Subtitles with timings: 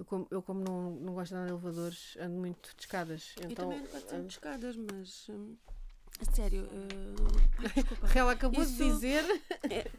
[0.00, 3.34] Eu como, eu como não, não gosto de andar de elevadores, ando muito de escadas.
[3.38, 5.28] eu Então, também não gosto ando- muito de escadas, mas.
[5.28, 5.56] hum,
[6.18, 8.08] a sério, uh, desculpa.
[8.18, 9.24] Ela acabou Isso- de dizer.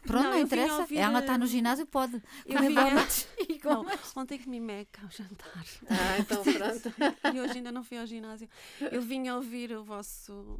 [0.02, 0.80] Pronto, não, eu vim interessa.
[0.80, 2.14] ouvir, Ela está no eh, ginásio, pode.
[2.46, 4.16] eu Comer vim- donuts e Não, gomas.
[4.16, 5.64] ontem comi meca ao jantar.
[5.88, 7.36] Ah, então pronto.
[7.36, 8.48] e hoje ainda não fui ao ginásio.
[8.90, 10.58] Eu vim a ouvir o vosso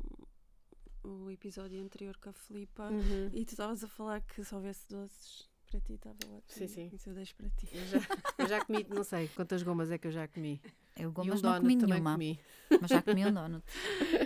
[1.05, 3.29] o episódio anterior com a Filipa Uhum.
[3.33, 6.43] e tu estavas a falar que se houvesse doces para ti estava ótimo.
[6.49, 6.91] Sim, sim.
[6.93, 7.69] Isso eu deixo para ti.
[7.73, 7.99] Eu já,
[8.39, 10.61] eu já comi, não sei quantas gomas é que eu já comi.
[10.97, 12.41] Eu e um gomas não comi também nenhuma, comi.
[12.81, 13.65] mas já comi um donut.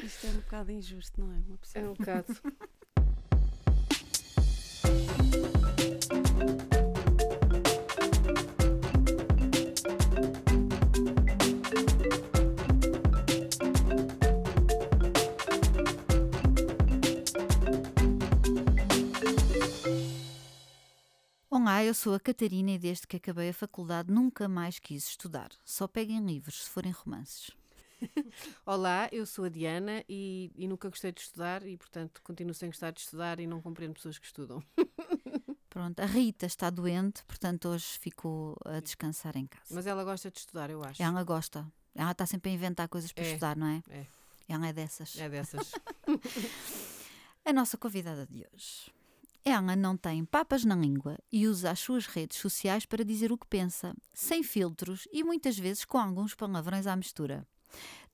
[0.04, 1.36] Isto é um bocado injusto, não é?
[1.46, 1.84] Uma pessoa.
[1.84, 2.26] É um bocado.
[21.66, 25.50] Olá, eu sou a Catarina e desde que acabei a faculdade nunca mais quis estudar.
[25.64, 27.50] Só peguem livros se forem romances.
[28.64, 32.68] Olá, eu sou a Diana e, e nunca gostei de estudar e, portanto, continuo sem
[32.68, 34.62] gostar de estudar e não compreendo pessoas que estudam.
[35.68, 39.74] Pronto, a Rita está doente, portanto hoje ficou a descansar em casa.
[39.74, 41.02] Mas ela gosta de estudar, eu acho.
[41.02, 41.66] Ela gosta.
[41.96, 43.82] Ela está sempre a inventar coisas para É, estudar, não é?
[43.90, 44.06] é.
[44.48, 45.18] Ela é dessas.
[45.18, 45.72] É dessas.
[47.44, 48.95] A nossa convidada de hoje.
[49.48, 53.38] Ela não tem papas na língua e usa as suas redes sociais para dizer o
[53.38, 57.46] que pensa, sem filtros e muitas vezes com alguns palavrões à mistura.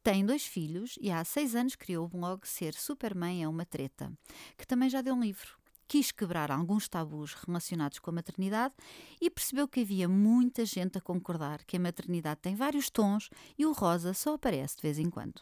[0.02, 4.12] Tem dois filhos e há seis anos criou o blog Ser Supermãe é uma Treta,
[4.58, 5.56] que também já deu um livro.
[5.88, 8.74] Quis quebrar alguns tabus relacionados com a maternidade
[9.18, 13.64] e percebeu que havia muita gente a concordar que a maternidade tem vários tons e
[13.64, 15.40] o rosa só aparece de vez em quando.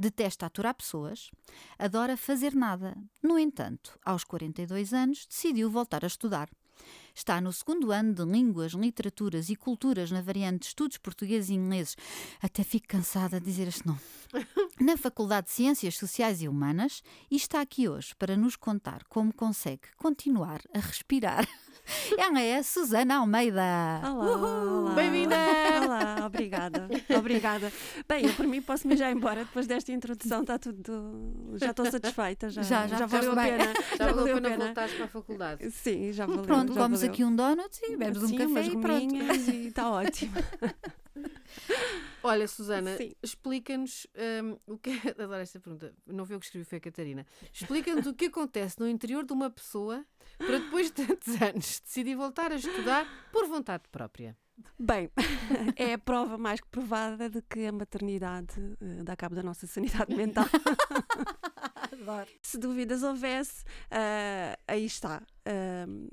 [0.00, 1.30] Detesta aturar pessoas,
[1.78, 2.96] adora fazer nada.
[3.22, 6.48] No entanto, aos 42 anos, decidiu voltar a estudar.
[7.14, 11.54] Está no segundo ano de Línguas, Literaturas e Culturas na variante de Estudos Portugueses e
[11.54, 11.96] Ingleses.
[12.40, 14.00] Até fico cansada de dizer este nome.
[14.80, 19.34] Na Faculdade de Ciências Sociais e Humanas e está aqui hoje para nos contar como
[19.34, 21.46] consegue continuar a respirar.
[22.18, 23.62] Ela é a Susana Almeida.
[24.02, 24.94] Olá, olá.
[24.94, 25.36] Bem-vinda!
[25.84, 26.88] Olá, obrigada.
[27.18, 27.72] Obrigada.
[28.08, 31.56] Bem, eu por mim posso me já embora depois desta introdução, está tudo.
[31.56, 33.74] Já estou satisfeita, já, Já, já valeu a pena.
[33.98, 35.70] Já valeu a pena voltares para a faculdade.
[35.70, 36.42] Sim, já valeu.
[36.42, 37.12] Pronto, já comes valeu.
[37.12, 39.14] aqui um donut e bebes um café e pronto.
[39.14, 40.34] e está ótimo.
[42.22, 44.06] Olha, Susana, explica-nos
[44.44, 45.10] hum, o que é.
[45.22, 45.92] Adoro esta pergunta.
[46.06, 47.26] Não foi eu que escrevi, foi a Catarina.
[47.52, 50.04] Explica-nos o que acontece no interior de uma pessoa
[50.40, 54.36] para depois de tantos anos decidir voltar a estudar por vontade própria.
[54.78, 55.10] Bem,
[55.76, 59.66] é a prova mais que provada de que a maternidade eh, dá cabo da nossa
[59.66, 60.46] sanidade mental.
[61.92, 62.28] Adoro.
[62.42, 65.22] Se dúvidas houvesse, ah, aí está.
[65.46, 66.08] Ahm,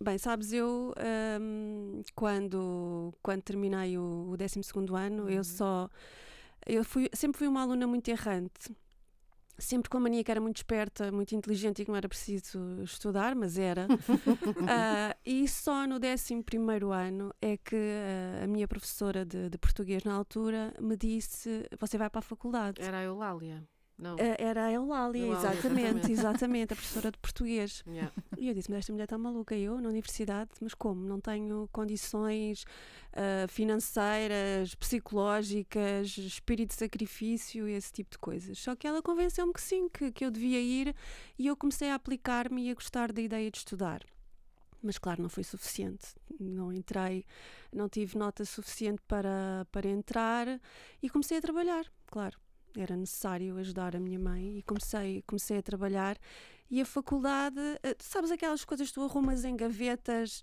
[0.00, 4.60] bem, sabes, eu ahm, quando, quando terminei o, o 12
[4.94, 5.88] ano, eu só.
[6.66, 8.74] Eu fui, sempre fui uma aluna muito errante.
[9.56, 12.82] Sempre com a mania que era muito esperta, muito inteligente e que não era preciso
[12.82, 13.86] estudar, mas era.
[14.66, 16.34] Ah, e só no 11
[16.92, 21.98] ano é que ah, a minha professora de, de português na altura me disse: Você
[21.98, 22.80] vai para a faculdade.
[22.80, 23.62] Era a Eulália.
[23.96, 24.16] Não.
[24.16, 26.12] Ah, Era a Eulália, Eulália, exatamente, exatamente.
[26.12, 27.84] exatamente, a professora de português.
[27.86, 28.12] Yeah.
[28.36, 29.54] E eu disse: Mas esta mulher está maluca.
[29.56, 31.06] Eu, na universidade, mas como?
[31.06, 32.64] Não tenho condições
[33.12, 38.58] ah, financeiras, psicológicas, espírito de sacrifício, esse tipo de coisas.
[38.58, 40.94] Só que ela convenceu-me que sim, que, que eu devia ir
[41.38, 44.02] e eu comecei a aplicar-me e a gostar da ideia de estudar.
[44.82, 46.08] Mas claro, não foi suficiente.
[46.38, 47.24] Não entrei,
[47.72, 50.60] não tive nota suficiente para, para entrar
[51.02, 52.43] e comecei a trabalhar, claro.
[52.76, 56.16] Era necessário ajudar a minha mãe e comecei, comecei a trabalhar.
[56.70, 60.42] E a faculdade, eh, sabes aquelas coisas que tu arrumas em gavetas?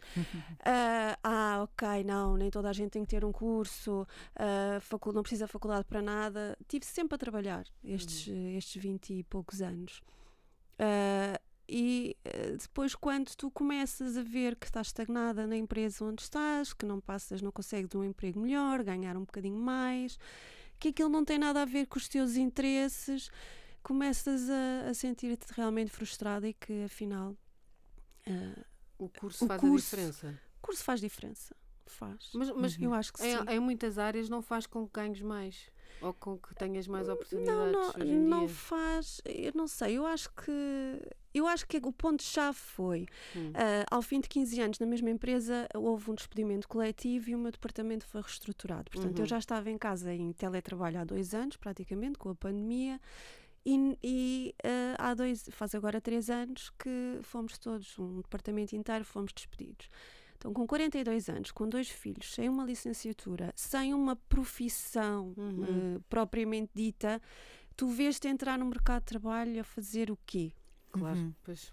[0.64, 4.08] ah, ah, ok, não, nem toda a gente tem que ter um curso,
[4.82, 6.58] facu- não precisa de faculdade para nada.
[6.68, 10.02] Tive sempre a trabalhar estes, eh, estes 20 e poucos anos.
[10.80, 12.16] Ah, e
[12.60, 17.00] depois, quando tu começas a ver que estás estagnada na empresa onde estás, que não
[17.00, 20.18] passas, não consegues um emprego melhor, ganhar um bocadinho mais,
[20.82, 23.30] que aquilo não tem nada a ver com os teus interesses,
[23.84, 27.38] começas a, a sentir-te realmente frustrada e que afinal
[28.28, 28.66] ah,
[28.98, 30.40] O curso O faz curso- a diferença.
[30.58, 31.56] o curso faz diferença.
[31.86, 32.30] Faz.
[32.34, 33.28] Mas, mas Eu acho que sim.
[33.28, 35.70] em, em muitas áreas não faz com que ganhes mais.
[36.02, 38.50] Ou com que tenhas mais Não, oportunidades não, não dia.
[38.50, 39.22] faz.
[39.26, 39.98] Eu não sei.
[39.98, 40.52] Eu acho que.
[41.34, 43.06] Eu acho que o ponto-chave foi,
[43.36, 43.54] Hum.
[43.56, 47.38] ah, ao fim de 15 anos na mesma empresa, houve um despedimento coletivo e o
[47.38, 48.92] meu departamento foi reestruturado.
[48.92, 49.24] Portanto, Uhum.
[49.24, 53.00] eu já estava em casa em teletrabalho há dois anos, praticamente, com a pandemia,
[53.66, 59.06] e, e, ah, há dois, faz agora três anos que fomos todos, um departamento inteiro,
[59.06, 59.88] fomos despedidos.
[60.42, 65.96] Então, com 42 anos, com dois filhos, sem uma licenciatura, sem uma profissão Uhum.
[65.98, 67.22] eh, propriamente dita,
[67.78, 70.52] tu vês-te entrar no mercado de trabalho a fazer o quê?
[70.92, 71.20] Claro.
[71.20, 71.34] Uhum.
[71.44, 71.72] Pois.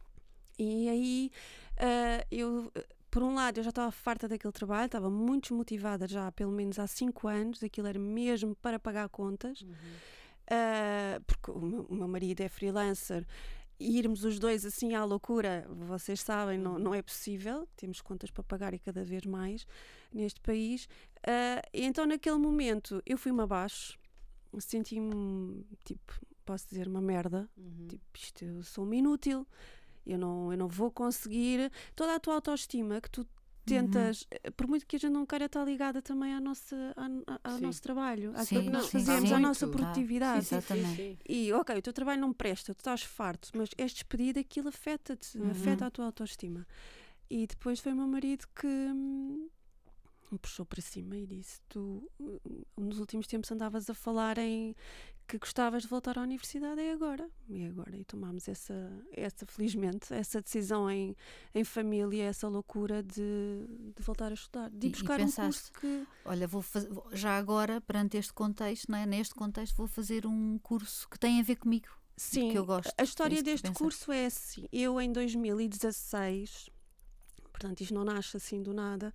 [0.58, 1.30] E aí,
[1.78, 2.70] ah, eu,
[3.10, 6.52] por um lado, eu já estava farta daquele trabalho, estava muito desmotivada já há pelo
[6.52, 9.70] menos há cinco anos, aquilo era mesmo para pagar contas, Uhum.
[10.50, 13.26] ah, porque o meu, o meu marido é freelancer.
[13.80, 17.68] Irmos os dois assim à loucura, vocês sabem, não, não é possível.
[17.76, 19.66] Temos contas para pagar e cada vez mais
[20.12, 20.88] neste país.
[21.72, 23.96] E então, naquele momento, eu fui-me abaixo,
[24.58, 26.12] senti-me, tipo,
[26.44, 27.48] posso dizer, uma merda.
[27.56, 27.86] Uhum.
[27.88, 29.46] Tipo, isto, eu sou uma inútil,
[30.04, 31.70] eu não, eu não vou conseguir.
[31.94, 33.26] Toda a tua autoestima que tu
[33.68, 37.50] tentas, eh, por muito que a gente não queira estar ligada também à nossa, à-
[37.50, 37.62] ao Sim.
[37.62, 39.34] nosso trabalho, àquilo que nós sim, fazemos, sim.
[39.34, 39.76] à nossa Muito.
[39.78, 40.38] produtividade.
[40.46, 41.18] Exatamente.
[41.28, 45.38] E, ok, o teu trabalho não presta, tu estás farto, mas és despedido, aquilo afeta-te,
[45.38, 45.50] Uhum.
[45.50, 46.66] afeta a tua autoestima.
[47.30, 49.48] E depois foi o meu marido que hum,
[50.32, 52.38] me puxou para cima e disse: Tu, hum,
[52.76, 54.74] nos últimos tempos, andavas a falar em
[55.28, 57.28] que gostavas de voltar à universidade, é agora.
[57.48, 57.94] E é agora.
[57.96, 61.14] E tomámos essa, essa felizmente, essa decisão em,
[61.54, 65.36] em família, essa loucura de, de voltar a estudar, de ir e buscar um curso
[65.42, 66.06] pensaste, que.
[66.24, 69.04] Olha, vou faz- já agora, perante este contexto, é?
[69.04, 71.88] neste contexto, vou fazer um curso que tem a ver comigo.
[72.16, 72.92] Sim, que eu gosto.
[72.98, 73.82] A história que deste pensaste.
[73.82, 74.66] curso é assim.
[74.72, 76.70] Eu, em 2016,
[77.52, 79.12] portanto, isto não nasce assim do nada.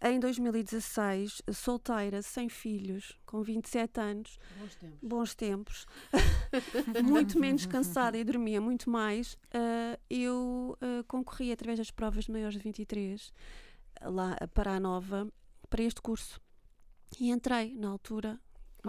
[0.00, 4.98] Em 2016, solteira, sem filhos, com 27 anos, Bons tempos.
[5.02, 5.86] bons tempos,
[7.02, 12.32] muito menos cansada e dormia muito mais, ah, eu ah, concorri através das provas de
[12.32, 13.32] maiores de 23,
[14.02, 15.26] lá para a Nova,
[15.70, 16.40] para este curso.
[17.18, 18.38] E entrei na altura,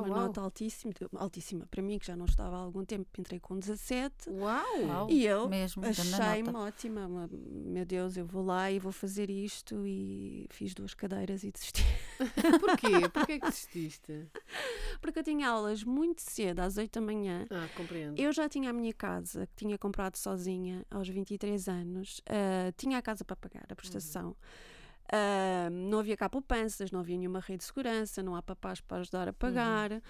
[0.01, 0.21] uma uau.
[0.27, 4.29] nota altíssima, altíssima para mim, que já não estava há algum tempo, entrei com 17.
[4.29, 5.07] Uau!
[5.09, 5.47] E eu
[5.83, 7.07] Achei-me ótima.
[7.07, 9.85] uma- Meu Deus, eu vou lá e vou fazer isto.
[9.85, 11.83] E fiz duas cadeiras e desisti.
[12.59, 12.87] Porquê?
[13.13, 14.27] Porquê que desististe?
[15.01, 17.45] Porque eu tinha aulas muito cedo, às 8 da manhã.
[17.49, 18.17] Ah, compreendo.
[18.19, 22.21] Eu já tinha a minha casa, que tinha comprado sozinha aos 23 anos.
[22.27, 24.35] ah, tinha a casa para pagar, a prestação.
[25.11, 28.97] Ah, não havia cá poupanças, não havia nenhuma rede de segurança, não há papás para
[28.97, 30.01] ajudar a pagar.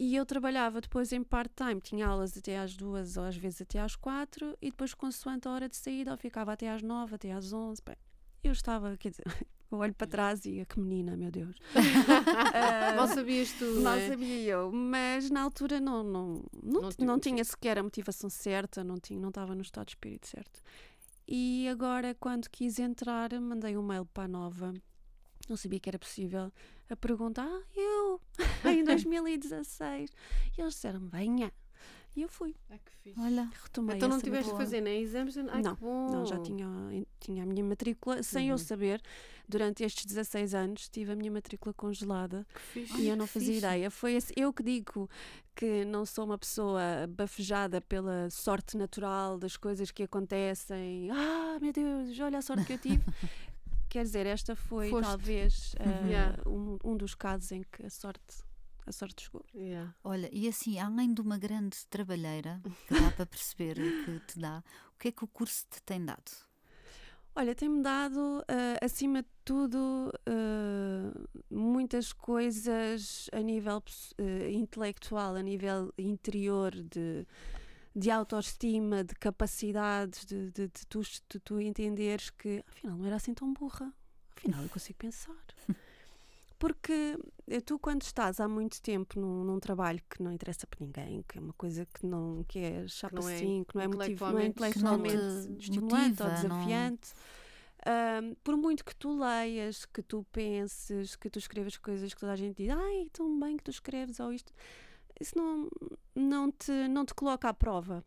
[0.00, 3.80] E eu trabalhava depois em part-time, tinha aulas até às duas ou às vezes até
[3.80, 7.32] às quatro, e depois, consoante a hora de saída, eu ficava até às nove, até
[7.32, 7.82] às onze.
[7.84, 7.96] Bem,
[8.44, 9.24] eu estava, quer dizer,
[9.72, 11.56] eu olho para trás e a que menina, meu Deus.
[12.54, 14.08] Ah, Mal sabias tu, não Mal é?
[14.08, 18.82] sabia eu, mas na altura não, não, não, Não não tinha sequer a motivação certa,
[18.84, 20.62] não, tinha, não estava no estado de espírito certo.
[21.30, 24.72] E agora, quando quis entrar, mandei um mail para a Nova,
[25.48, 26.50] não sabia que era possível,
[26.88, 28.20] a perguntar, ah, eu,
[28.64, 30.10] em 2016.
[30.56, 31.52] E eles disseram, venha.
[32.16, 33.20] E eu fui, Ah, que fixe.
[33.20, 34.64] Olha, retomei Então não tiveste que boa.
[34.64, 35.36] fazer nem exames?
[35.36, 36.06] Ai, Não, que bom.
[36.10, 36.66] não, já tinha,
[37.20, 38.58] tinha a minha matrícula, sem eu Uhum.
[38.58, 39.02] saber,
[39.48, 42.46] durante estes 16 anos, tive a minha matrícula congelada
[42.98, 43.58] e eu não fazia fixe.
[43.66, 43.90] ideia.
[43.90, 45.08] Foi esse- eu que digo
[45.56, 51.10] que não sou uma pessoa bafejada pela sorte natural das coisas que acontecem.
[51.10, 53.02] Ah, meu Deus, olha a sorte que eu tive.
[53.88, 55.06] Quer dizer, esta foi Foste.
[55.08, 56.42] talvez ah, Yeah.
[56.46, 58.44] um, um dos casos em que a sorte,
[58.86, 59.42] a sorte chegou.
[59.54, 59.94] Yeah.
[60.04, 64.62] olha, e assim, além de uma grande trabalheira que dá para perceber que te dá,
[64.94, 66.30] o que é que o curso te tem dado?
[67.40, 71.12] Olha, tem-me dado, ah, acima de tudo, ah,
[71.48, 73.80] muitas coisas a nível
[74.18, 77.24] ah, intelectual, a nível interior de,
[77.94, 83.14] de autoestima, de capacidades, de, de, de tu, de tu entenderes que afinal não era
[83.14, 83.94] assim tão burra,
[84.36, 85.36] afinal eu consigo pensar.
[86.58, 90.84] Porque eh, tu, quando estás há muito tempo num, num trabalho que não interessa para
[90.84, 93.82] ninguém, que é uma coisa que não que é chapa não é assim, que não
[93.82, 95.06] é, motivo, não é intelectualmente- Que não te
[95.50, 97.12] intelectualmente estimulante ou não- desafiante.
[97.86, 102.32] Ahm, por muito que tu leias, que tu penses, que tu escrevas coisas que toda
[102.32, 104.52] a gente diz, ai, tão bem que tu escreves, ou isto,
[105.20, 105.68] isso não,
[106.14, 108.04] não, te, não te coloca à prova.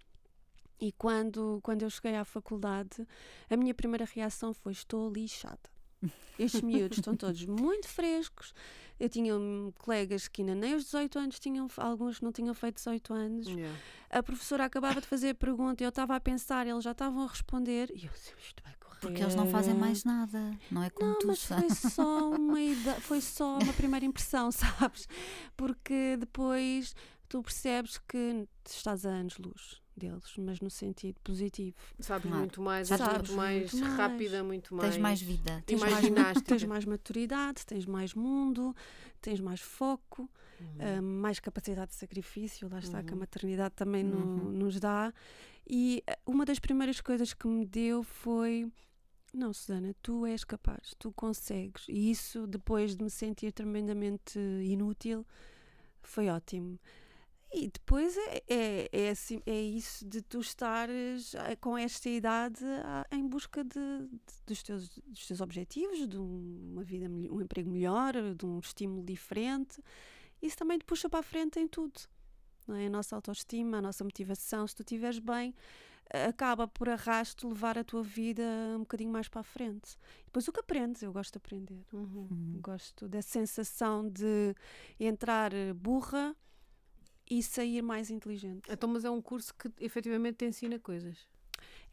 [0.79, 3.08] E quando, quando eu cheguei à faculdade,
[3.50, 5.70] a minha primeira reação foi: estou lixada.
[6.39, 8.53] Estes miúdos estão todos muito frescos.
[9.00, 9.34] Eu tinha
[9.79, 13.48] colegas que ainda nem os 18 anos tinham, alguns não tinham feito 18 anos.
[13.48, 13.77] Yeah.
[14.10, 17.27] A professora acabava de fazer a pergunta, eu estava a pensar, eles já estavam a
[17.27, 17.89] responder.
[17.96, 19.00] E eu, isto vai correr.
[19.01, 22.62] Porque eles não fazem mais nada, não é como Não, tu mas foi só uma
[22.62, 25.08] ida- foi só uma primeira impressão, sabes?
[25.58, 26.96] Porque depois
[27.27, 31.75] tu percebes que estás a anos-luz deles, mas no sentido positivo.
[32.00, 32.38] Sabes Claro.
[32.39, 33.93] muito mais, Sabes és muito mais muito mais.
[33.98, 34.93] rápida, muito mais.
[34.95, 35.63] Tens mais vida.
[35.65, 36.45] Tens mais mais, ginástica.
[36.55, 38.75] tens mais maturidade, tens mais mundo,
[39.21, 40.29] tens mais foco,
[40.60, 40.77] Uhum.
[40.79, 43.19] ah, mais capacidade de sacrifício, lá está que a Uhum.
[43.19, 44.51] maternidade também no- Uhum.
[44.53, 45.13] nos dá.
[45.69, 48.71] E ah, uma das primeiras coisas que me deu foi
[49.33, 51.86] Não, Susana, tu és capaz, tu consegues.
[51.88, 55.25] E isso, depois de me sentir tremendamente inútil,
[56.03, 56.77] foi ótimo.
[57.53, 62.63] E depois é, é, é, assim, é isso de tu estares eh, com esta idade
[62.86, 64.10] ah, em busca de, de-
[64.48, 69.03] dos, teus, dos teus objetivos, de um- uma vida, um emprego melhor, de um estímulo
[69.03, 69.81] diferente.
[70.41, 72.00] Isso também te puxa para a frente em tudo.
[72.67, 72.86] Não é?
[72.86, 75.53] A nossa autoestima, a nossa motivação, se tu estiveres bem,
[76.10, 78.43] eh, acaba por arrasto levar a tua vida
[78.77, 79.98] um bocadinho mais para a frente.
[80.24, 81.84] Depois o que aprendes, eu gosto de aprender.
[81.91, 82.27] Uhum.
[82.31, 82.60] Uhum.
[82.62, 84.55] Gosto da sensação de
[84.98, 86.34] entrar eh, burra
[87.31, 88.69] e sair mais inteligente.
[88.69, 91.17] Então, mas é um curso que efetivamente te ensina coisas.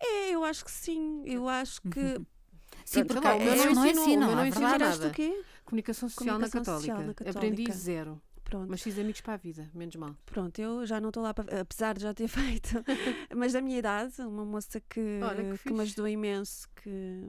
[0.01, 1.23] É, eu acho que sim.
[1.25, 2.01] Eu acho que.
[2.01, 2.27] Uhum.
[2.85, 4.51] Sim, porque lá, o meu não não ensinou, o ensinam, meu não é.
[4.51, 5.09] Tiraste nada.
[5.09, 5.43] o quê?
[5.65, 6.93] Comunicação social, na, Comunicação católica.
[6.93, 7.39] Social na Católica.
[7.39, 8.23] Aprendi zero.
[8.45, 8.71] Pronto.
[8.71, 10.17] Mas fiz amigos para a vida, menos mal.
[10.25, 12.83] Pronto, eu já não estou lá, para, apesar de já ter feito,
[13.37, 17.25] mas da minha idade, uma moça que, Olha, que que, me ajudou imenso, que,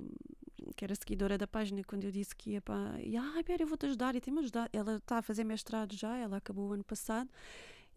[0.77, 3.01] que era seguidora da página, quando eu disse que ia para.
[3.01, 4.69] E, ai, Pera, eu vou-te ajudar e tem-me ajudado.
[4.71, 7.29] Ela está a fazer mestrado já, ela acabou o ano passado.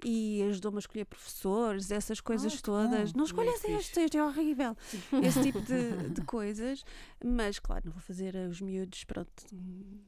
[0.05, 3.13] E ajudou-me a escolher professores, essas coisas Ah, todas.
[3.13, 3.19] bom.
[3.19, 4.77] Não escolhas Muito este, este é horrível.
[5.23, 6.85] Esse tipo de, de coisas.
[7.25, 9.05] Mas, claro, não vou fazer os miúdos.
[9.05, 9.31] Pronto,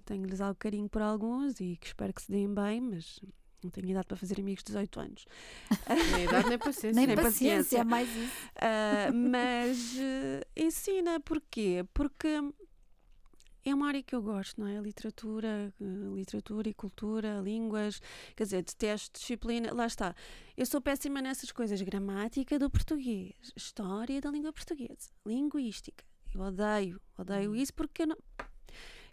[0.04, 3.20] tenho-lhes algo carinho por alguns e que espero que se deem bem, mas
[3.62, 5.24] não tenho idade para fazer amigos de 18 anos.
[6.12, 6.92] Nem idade, nem paciência.
[6.92, 7.78] Nem, Nem paciência, paciência.
[7.78, 8.48] é mais isso.
[8.56, 11.84] Ah, mas eh, ensina porquê?
[11.94, 12.28] Porque
[13.64, 14.78] é uma área que eu gosto, não é?
[14.80, 18.00] Literatura, eh, literatura e cultura, línguas,
[18.36, 20.14] quer dizer, detesto disciplina, lá está.
[20.56, 26.04] Eu sou péssima nessas coisas, gramática do português, história da língua portuguesa, linguística.
[26.34, 28.16] Eu odeio, odeio isso porque eu não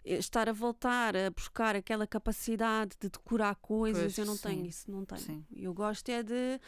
[0.04, 4.62] eh, estar a voltar a buscar aquela capacidade de decorar coisas, Pois, eu não tenho
[4.62, 5.20] sim, isso, não tenho.
[5.20, 5.46] sim.
[5.54, 6.60] Eu gosto é de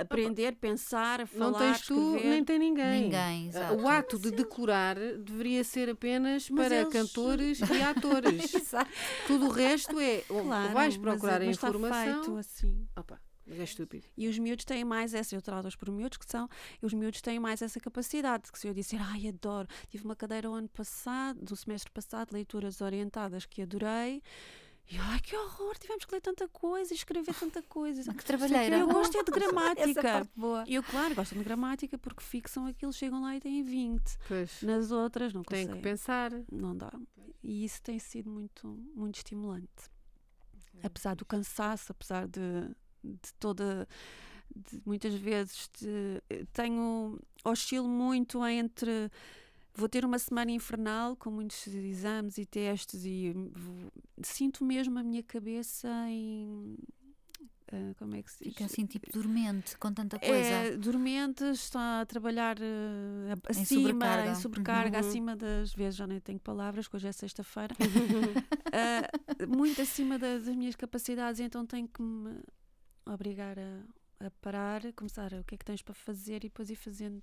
[0.00, 2.28] aprender, pensar, falar, Não tens tu, escrever.
[2.30, 3.02] nem tem ninguém.
[3.02, 3.74] Ninguém, Ah, exato.
[3.82, 8.54] O ato de decorar deveria ser apenas Mas para eles- cantores e atores.
[8.54, 8.90] Exato.
[9.26, 12.24] Tudo o resto é Claro, vais mas- procurar a mas está informação.
[12.24, 12.88] feito assim.
[12.96, 14.06] Opa, mas é estúpido.
[14.16, 16.48] E os miúdos têm mais essa, eu trato-os por miúdos que são,
[16.82, 20.16] e os miúdos têm mais essa capacidade, que se eu disser, ai, adoro, tive uma
[20.16, 24.20] cadeira o ano passado, do semestre passado, leituras orientadas que adorei,
[24.88, 28.14] e ai, que horror, tivemos que ler tanta coisa e escrever tanta coisa.
[28.14, 28.78] Que trabalheira.
[28.78, 30.28] Eu gosto é de gramática.
[30.66, 34.02] E eu, claro, gosto de gramática porque fixam aquilo, chegam lá e têm 20.
[34.28, 35.82] Pois, Nas outras não tem conseguem.
[35.82, 36.30] que pensar.
[36.52, 36.92] Não dá.
[37.42, 39.90] E isso tem sido muito, muito estimulante.
[40.82, 42.68] Apesar do cansaço, apesar de,
[43.02, 43.88] de toda.
[44.54, 47.18] de muitas vezes de- tenho.
[47.44, 49.10] oscilo muito entre.
[49.76, 53.92] Vou ter uma semana infernal com muitos exames e testes e vou-
[54.22, 56.76] sinto mesmo a minha cabeça em.
[57.70, 58.52] ah, como é que se diz?
[58.54, 60.32] Fica assim, tipo, dormente, com tanta coisa.
[60.34, 64.30] É, dormente, está a trabalhar eh, a- Em acima, sobrecarga.
[64.30, 65.08] em sobrecarga, Uhum.
[65.08, 67.74] acima das vezes, já nem tenho palavras, hoje é sexta-feira,
[68.72, 69.10] Ah,
[69.48, 72.40] muito acima da- das minhas capacidades, então tenho que me
[73.04, 76.76] obrigar a, a parar, começar o que é que tens para fazer e depois ir
[76.76, 77.20] fazendo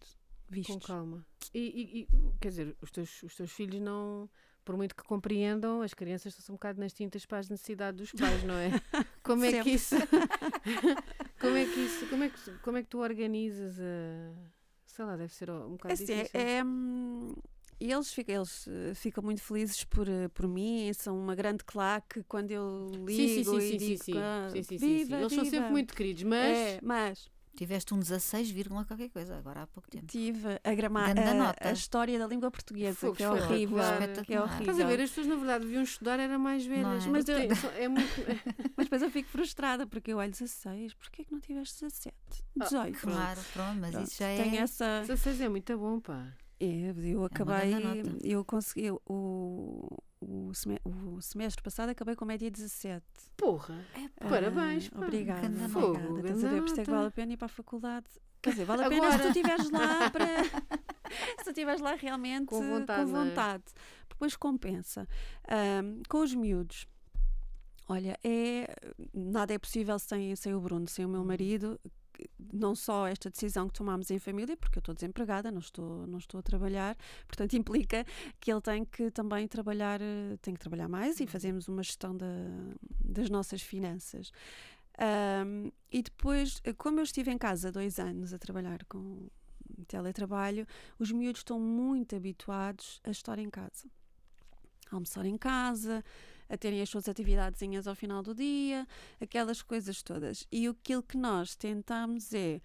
[0.48, 0.86] Com vistos.
[0.86, 1.26] calma.
[1.54, 2.08] E, e- e,
[2.40, 4.30] quer dizer, os teus, os teus filhos não.
[4.66, 8.12] Por muito que compreendam, as crianças estão um bocado nas tintas para as necessidades dos
[8.14, 8.70] pais, não é?
[9.22, 9.96] Como é que isso.
[11.40, 12.08] como é que isso.
[12.08, 14.34] Como é que, como é que tu organizas a.
[14.86, 16.40] Sei lá, deve ser um bocado Assim, difícil.
[16.40, 17.34] é, é, hum,
[17.80, 22.24] eles, ficam, eles eh, ficam muito felizes por, eh, por mim, são uma grande claque
[22.24, 24.14] quando eu ligo Sim, sim, sim, e sim, sim, digo sim.
[24.18, 24.88] "Ah, Sim, sim, sim, sim.
[24.98, 26.58] viva, Eles são viva." sempre muito queridos, mas.
[26.58, 30.08] É, mas Tiveste um 16, vírgula qualquer coisa, agora há pouco tempo.
[30.08, 33.78] tive a, grama Ganda a, a história da língua portuguesa, Fogo, que é horrível.
[34.26, 34.60] Que é horrível.
[34.62, 37.06] Estás a ver, as pessoas na verdade deviam estudar, era mais velhas.
[37.06, 37.10] é?
[37.10, 38.10] Mas eu- é muito.
[38.76, 42.16] Mas depois eu fico frustrada porque eu olho 16, porquê é que não tiveste 17?
[42.58, 43.00] 18.
[43.00, 44.44] Claro, pronto, mas Pronto, isso já é.
[44.44, 45.02] Tem essa.
[45.02, 46.28] 16 é muito bom, pá.
[46.60, 48.18] É, eu uma acabei, nota.
[48.26, 49.00] eu consegui o,
[50.22, 53.04] o, seme- o semestre passado acabei com média 17.
[53.36, 53.84] Porra.
[53.96, 55.00] Ah, Parabéns, pá.
[55.06, 56.20] Obrigada, obrigada.
[56.20, 58.06] Estás a ver, por isso é que vale a pena ir para a faculdade.
[58.42, 59.28] Quer dizer, vale a pena se tu Agora.
[59.30, 60.44] estiveres lá para.
[60.44, 63.24] se tu estiveres lá realmente Com vontade, com é?
[63.26, 63.64] vontade.
[64.10, 65.08] Depois compensa.
[65.50, 66.86] Ahm, com os miúdos.
[67.90, 68.74] Olha, é,
[69.14, 71.80] nada é possível sem, sem o Bruno, sem o meu marido.
[72.52, 76.18] Não só esta decisão que tomámos em família, porque eu estou desempregada, não estou, não
[76.18, 76.96] estou a trabalhar,
[77.28, 78.06] portanto implica
[78.40, 82.16] que ele tem que também trabalhar, eh, tem que trabalhar mais e fazermos uma gestão
[82.16, 82.26] da,
[83.00, 84.32] das nossas finanças.
[84.98, 89.28] Ahm, e depois, eh, como eu estive em casa dois anos a trabalhar com
[89.88, 90.68] teletrabalho,
[91.00, 93.88] os miúdos estão muito habituados a estar em casa.
[94.92, 96.04] A almoçar em casa,
[96.54, 98.88] a terem as suas atividadezinhas ao final do dia,
[99.20, 100.46] aquelas coisas todas.
[100.52, 102.62] E aquilo que nós tentamos é,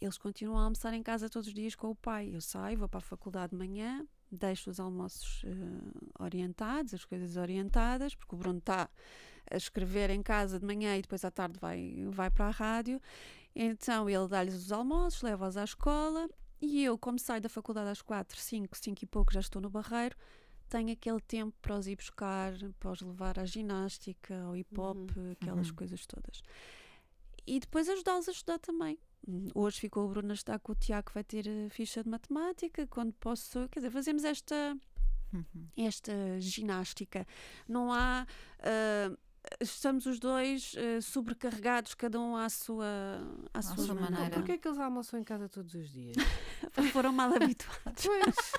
[0.00, 2.30] eles continuam a almoçar em casa todos os dias com o pai.
[2.32, 7.36] Eu saio, vou para a faculdade de manhã, deixo os almoços uh, orientados, as coisas
[7.36, 8.88] orientadas, porque o Bruno está
[9.50, 13.02] a escrever em casa de manhã e depois à tarde vai, vai para a rádio.
[13.56, 16.30] Então ele dá-lhes os almoços, leva-os à escola
[16.60, 19.68] e eu, como saio da faculdade às quatro, cinco, cinco e pouco, já estou no
[19.68, 20.16] barreiro,
[20.72, 24.96] tenho aquele tempo para os ir buscar, para os levar à ginástica, ao hip hop,
[25.14, 25.32] uhum.
[25.32, 25.76] aquelas uhum.
[25.76, 26.42] coisas todas.
[27.46, 28.98] E depois ajudá-los a estudar também.
[29.54, 32.08] Hoje ficou o Bruno a estar com o Tiago, que vai ter eh, ficha de
[32.08, 32.86] matemática.
[32.86, 34.76] Quando posso, quer dizer, fazemos esta,
[35.32, 35.68] uhum.
[35.76, 37.26] esta ginástica.
[37.68, 38.26] Não há.
[38.58, 39.16] Uh,
[39.60, 42.86] estamos os dois uh, sobrecarregados, cada um à sua,
[43.52, 44.10] à, à sua, sua maneira.
[44.10, 44.34] maneira.
[44.36, 46.16] Porquê é que eles almoçam em casa todos os dias?
[46.92, 48.06] Foram mal habituados.
[48.06, 48.52] Pois.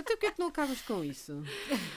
[0.00, 1.42] Até o que é que não acabas com isso?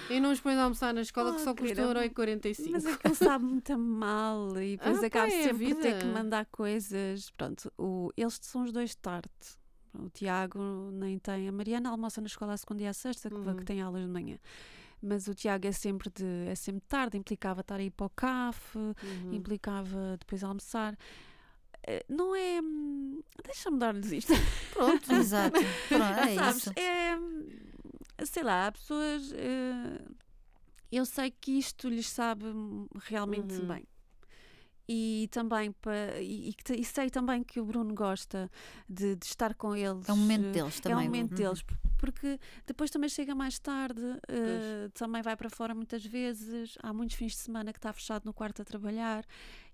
[0.09, 2.69] E não os pões a almoçar na escola oh, que só custa 1,45€.
[2.71, 5.99] Mas é que ele sabe muito mal e depois ah, acaba é sempre por ter
[5.99, 7.29] que mandar coisas.
[7.31, 9.29] Pronto, o, eles são os dois de tarde.
[9.93, 10.59] O Tiago
[10.91, 11.47] nem tem.
[11.47, 13.55] A Mariana almoça na escola a segunda e a sexta, uhum.
[13.55, 14.37] que tem aulas de manhã
[15.05, 18.77] mas o Tiago é sempre de é sempre tarde, implicava estar aí para o CAF,
[18.77, 19.33] uhum.
[19.33, 20.97] implicava depois almoçar.
[21.85, 22.61] Eh, não é.
[22.61, 24.33] Hum, deixa-me dar-lhes isto.
[24.71, 25.59] Pronto, exato.
[25.89, 26.73] Pronto, é Sabes, isso.
[26.77, 27.17] É
[28.25, 29.31] sei lá, há pessoas.
[29.31, 30.15] Uh,
[30.91, 32.45] eu sei que isto lhes sabe
[33.05, 33.67] realmente uhum.
[33.67, 33.87] bem.
[34.87, 38.51] E também para, e, e, sei também que o Bruno gosta
[38.87, 40.07] de, de, estar com eles.
[40.09, 40.97] É o momento deles também.
[40.97, 41.37] É o momento uhum.
[41.37, 41.65] deles,
[41.97, 42.37] porque
[42.67, 46.77] depois também chega mais tarde, uh, também vai para fora muitas vezes.
[46.83, 49.25] Há muitos fins de semana que está fechado no quarto a trabalhar.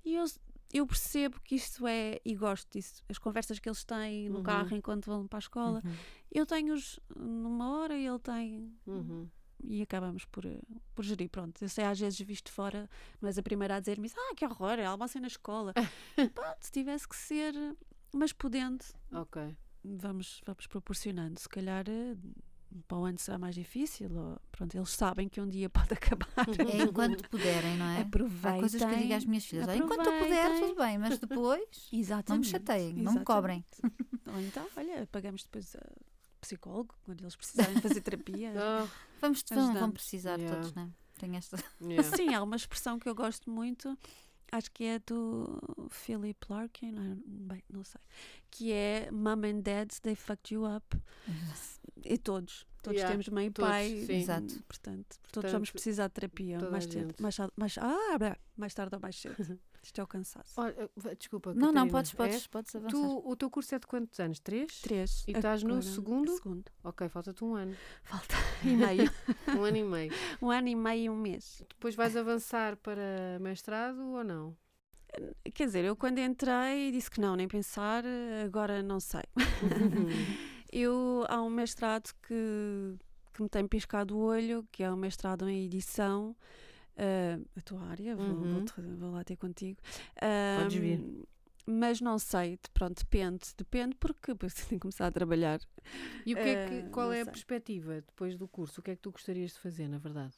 [0.06, 0.26] E eu,
[0.72, 4.44] eu percebo que isto é, e gosto disso, as conversas que eles têm no uhum.
[4.44, 5.82] carro enquanto vão para a escola.
[5.84, 5.96] Uhum.
[6.32, 8.72] Eu tenho-os numa hora e ele tem.
[8.86, 9.28] Uhum.
[9.64, 10.46] E acabamos por,
[10.96, 11.30] por gerir.
[11.30, 12.90] Pronto, eu sei às vezes visto fora,
[13.22, 15.74] não és a primeira a dizer-me ah, que horror, ela almocem na escola.
[16.34, 17.54] Pronto, se tivesse que ser,
[18.14, 18.86] mas podendo.
[19.12, 19.58] Ok.
[19.84, 21.40] Vamos, vamos proporcionando.
[21.40, 22.16] Se calhar eh,
[22.88, 26.28] para o ano será mais difícil, ou, pronto, eles sabem que um dia pode acabar.
[26.72, 28.02] É enquanto puderem, não é?
[28.02, 28.58] Aproveitem.
[28.58, 31.90] Há coisas que eu digo às minhas filhas: enquanto eu puder, tudo bem, mas depois
[31.92, 32.30] Exatamente.
[32.30, 33.06] não me chateiem, Exatamente.
[33.06, 33.66] não me cobrem.
[34.28, 35.82] Ou então, olha, pagamos depois a
[36.42, 38.54] psicólogo quando eles precisarem fazer terapia.
[38.56, 38.88] oh.
[39.20, 40.56] Vamos, vão, vão precisar yeah.
[40.56, 40.90] todos, não é?
[41.18, 41.58] Tem esta.
[41.82, 42.16] Yeah.
[42.16, 43.98] Sim, há uma expressão que eu gosto muito
[44.52, 48.02] acho que é do Philip Larkin, bem, não sei,
[48.50, 50.98] que é Mom and Dad, they fucked you up.
[52.06, 52.66] E todos.
[52.82, 54.04] Todos yeah, temos mãe e pai.
[54.06, 54.14] Sim.
[54.14, 54.48] Exato.
[54.64, 57.14] Portanto, portanto, todos vamos precisar de terapia mais cedo.
[57.20, 59.36] Mais, mais, ah, mais tarde ou mais cedo.
[59.82, 60.54] Isto é o cansaço.
[60.58, 61.54] Olha, desculpa.
[61.54, 61.82] Não, Catarina.
[61.82, 62.48] não, podes, podes, é?
[62.50, 62.98] podes avançar.
[62.98, 64.40] Tu, o teu curso é de quantos anos?
[64.40, 64.82] Três?
[64.82, 65.24] Três.
[65.28, 66.32] E estás no segundo?
[66.36, 66.66] Segundo.
[66.84, 67.76] Ok, falta-te um ano.
[68.04, 69.12] Falta e meio.
[69.58, 70.14] um ano e meio.
[70.42, 71.64] Um ano e meio e um mês.
[71.70, 74.56] Depois vais avançar para mestrado ou não?
[75.54, 78.04] Quer dizer, eu quando entrei disse que não, nem pensar,
[78.46, 79.24] agora não sei.
[79.38, 80.49] Uhum.
[80.72, 82.96] Eu, há um mestrado que,
[83.34, 86.36] que me tem piscado o olho, que é um mestrado em edição.
[86.96, 88.66] Uh, a tua área, vou, uhum.
[88.66, 89.80] vou, vou, lá ter contigo.
[90.18, 91.02] Uh, Podes vir.
[91.66, 95.62] Mas não sei, pronto, depende, depende porque depois tenho que começar a trabalhar.
[96.26, 98.82] E o que é que, qual é a perspectiva depois do curso?
[98.82, 100.34] O que é que tu gostarias de fazer, na verdade?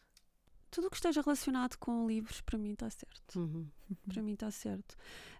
[0.71, 3.37] tudo o que esteja relacionado com livros, para mim está certo.
[3.37, 3.67] Uhum.
[4.07, 4.93] Para mim está certo.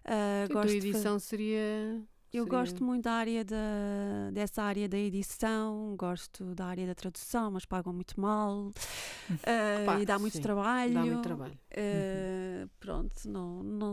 [0.04, 1.22] Uh, gosto a edição de...
[1.22, 2.04] seria.
[2.32, 2.58] Eu seria...
[2.58, 7.66] gosto muito da área da, dessa área da edição, gosto da área da tradução, mas
[7.66, 10.94] pagam muito mal uh, Pá, e dá muito sim, trabalho.
[10.94, 11.58] Dá muito trabalho.
[11.70, 12.68] Uh, uhum.
[12.80, 13.92] Pronto, não, não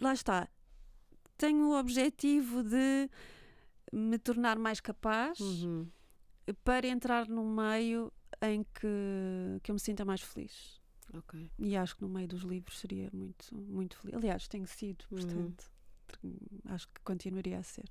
[0.00, 0.48] lá está.
[1.36, 3.10] Tenho o objetivo de
[3.92, 5.86] me tornar mais capaz uhum.
[6.64, 8.10] para entrar no meio
[8.40, 10.80] em que, que eu me sinta mais feliz.
[11.14, 11.50] Okay.
[11.58, 14.16] E acho que no meio dos livros seria muito, muito feliz.
[14.16, 15.18] Aliás, tenho sido, uhum.
[15.18, 15.75] portanto, uhum.
[16.66, 17.88] Acho que continuaria a ser.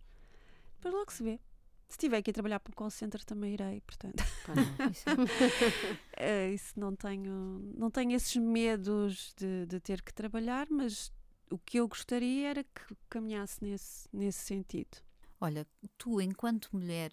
[0.75, 1.39] Depois logo se vê.
[1.87, 4.23] Se tiver aqui a trabalhar para o call center também irei, portanto.
[4.47, 5.05] não, isso,
[6.17, 11.11] é, isso não tenho, não tenho esses medos de, de ter que trabalhar, mas
[11.49, 14.97] o que eu gostaria era que caminhasse nesse, nesse sentido.
[15.39, 17.11] Olha, tu, enquanto mulher,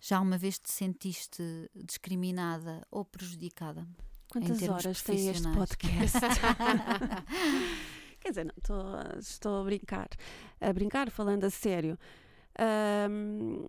[0.00, 1.42] já uma vez te sentiste
[1.74, 3.86] discriminada ou prejudicada?
[4.30, 6.18] Quantas horas tem este podcast?
[8.26, 10.08] Quer dizer, não, tô, estou a brincar.
[10.60, 11.96] A brincar, falando a sério.
[13.08, 13.68] Um,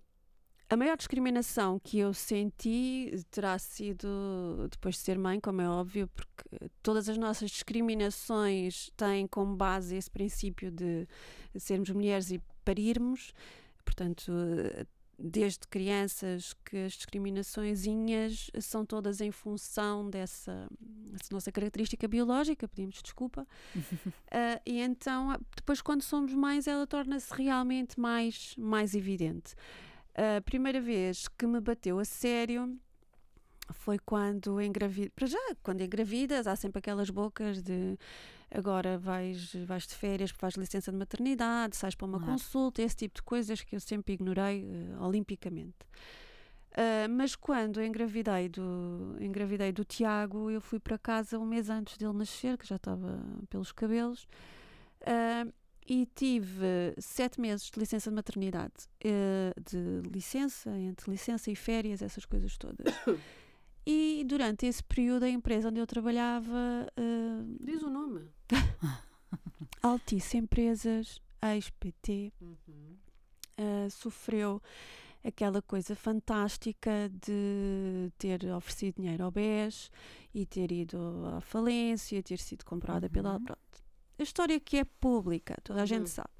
[0.68, 6.08] a maior discriminação que eu senti terá sido depois de ser mãe, como é óbvio,
[6.08, 11.06] porque todas as nossas discriminações têm como base esse princípio de
[11.56, 13.32] sermos mulheres e parirmos.
[13.84, 14.32] Portanto,
[15.18, 17.84] desde crianças que as discriminações
[18.60, 25.82] são todas em função dessa, dessa nossa característica biológica, pedimos desculpa, uh, e então depois
[25.82, 29.54] quando somos mães ela torna-se realmente mais, mais evidente.
[30.14, 32.76] A primeira vez que me bateu a sério
[33.72, 35.12] foi quando engravidas.
[35.14, 37.98] Para já, quando engravidas, há sempre aquelas bocas de
[38.54, 42.32] agora vais, vais de férias, vais de licença de maternidade, sais para uma Claro.
[42.32, 45.76] consulta, esse tipo de coisas que eu sempre ignorei eh, olimpicamente.
[46.76, 51.96] Ah, mas quando engravidei do, engravidei do Tiago, eu fui para casa um mês antes
[51.98, 54.26] dele nascer, que já estava pelos cabelos,
[55.06, 55.46] ah,
[55.90, 62.02] e tive sete meses de licença de maternidade, eh, de licença, entre licença e férias,
[62.02, 62.86] essas coisas todas.
[63.90, 67.27] E durante esse período, a empresa onde eu trabalhava, ah,
[67.60, 68.28] Diz o nome.
[69.82, 72.96] Altice Empresas, ex-PT, Uhum.
[73.58, 74.60] uh, sofreu
[75.24, 79.90] aquela coisa fantástica de ter oferecido dinheiro ao BES
[80.34, 80.98] e ter ido
[81.36, 83.34] à falência, ter sido comprada pela.
[83.34, 83.44] Uhum.
[83.44, 83.60] Pronto.
[84.18, 85.86] A história que é pública, toda a Uhum.
[85.86, 86.30] gente sabe.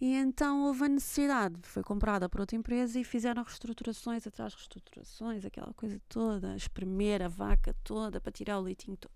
[0.00, 4.58] E então houve a necessidade, foi comprada por outra empresa e fizeram reestruturações atrás de
[4.58, 9.12] reestruturações, aquela coisa toda, espremer a vaca toda para tirar o leitinho todo.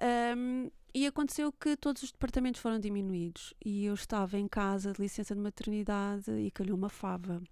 [0.00, 5.00] Ahm, e aconteceu que todos os departamentos foram diminuídos e eu estava em casa de
[5.00, 7.42] licença de maternidade e calhou uma fava.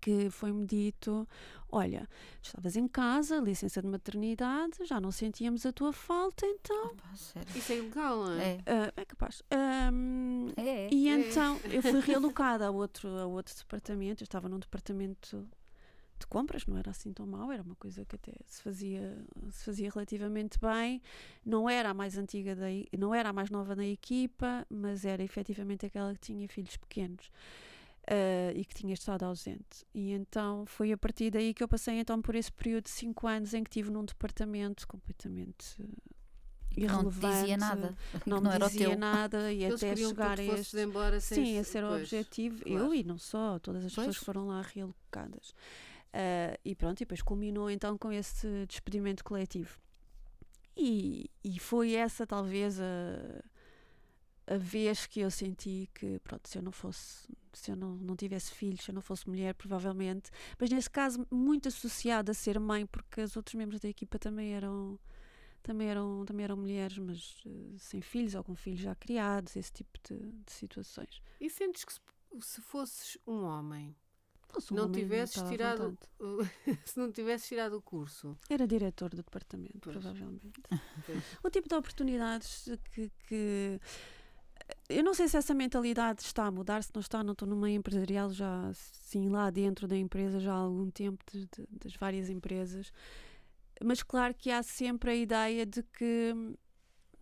[0.00, 1.26] Que foi-me dito:
[1.68, 2.08] Olha,
[2.40, 6.86] estavas em casa, licença de maternidade, já não sentíamos a tua falta, então.
[6.92, 7.48] Opa, sério.
[7.56, 8.52] Isso é ilegal, não é?
[8.52, 9.42] É, ah, é capaz.
[9.50, 10.88] Ahm, é, é.
[10.92, 11.28] e É.
[11.28, 14.22] então eu fui realocada a outro, a outro departamento.
[14.22, 15.44] Eu estava num departamento
[16.18, 19.16] de compras, não era assim tão mau, era uma coisa que até se fazia,
[19.50, 21.00] se fazia relativamente bem.
[21.44, 22.66] Não era a mais antiga, da,
[22.98, 27.30] não era a mais nova na equipa, mas era efetivamente aquela que tinha filhos pequenos.
[28.08, 29.84] ah, e que tinha estado ausente.
[29.94, 33.26] E então foi a partir daí que eu passei então por esse período de cinco
[33.26, 36.12] anos em que estive num departamento completamente ah,
[36.70, 37.40] Que não irrelevante.
[37.40, 37.96] dizia nada.
[38.24, 38.98] Não, não me era o dizia teu.
[38.98, 40.76] nada e Eles até chegar que a este...
[40.78, 42.62] embora sem Sim, esse era o objetivo.
[42.64, 42.84] claro.
[42.86, 44.18] Eu e não só, todas as pessoas Pois.
[44.18, 45.52] que foram lá realocadas.
[46.18, 49.78] Ah, e pronto, e depois culminou então com esse despedimento coletivo.
[50.74, 53.44] E, e foi essa talvez a,
[54.46, 58.16] a vez que eu senti que, pronto, se eu não fosse, se eu não, não
[58.16, 62.58] tivesse filhos, se eu não fosse mulher, provavelmente, mas nesse caso muito associada a ser
[62.58, 64.98] mãe, porque os outros membros da equipa também eram
[65.62, 69.72] também eram, também eram mulheres, mas eh, sem filhos ou com filhos já criados, esse
[69.72, 71.20] tipo de, de situações.
[71.40, 72.00] E sentes que se,
[72.40, 73.96] se fosses um homem,
[74.70, 75.96] não tivesses tirado,
[76.84, 79.96] se não tivesses tirado o curso, Era diretor do departamento, Pois.
[79.96, 80.60] provavelmente.
[81.06, 81.22] Pois.
[81.44, 83.80] o tipo de oportunidades que, que-
[84.88, 87.56] Eu não sei se essa mentalidade está a mudar, se não está, não estou no
[87.56, 91.94] meio empresarial já, sim, lá dentro da empresa já há algum tempo, de- de- das
[91.94, 92.92] várias empresas.
[93.84, 96.34] Mas claro que há sempre a ideia de que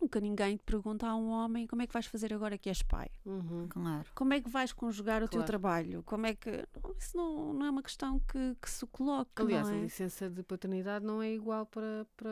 [0.04, 2.82] nunca ninguém te pergunta a um homem como é que vais fazer agora que és
[2.82, 3.08] pai.
[3.24, 3.66] Uhum.
[3.68, 4.04] Claro.
[4.14, 5.46] Como é que vais conjugar o teu Claro.
[5.46, 6.02] trabalho?
[6.04, 6.50] Como é que.
[6.82, 9.42] não, Isso não, não é uma questão que, que se coloca.
[9.42, 9.82] Aliás, não a é?
[9.82, 12.06] licença de paternidade não é igual para.
[12.16, 12.30] para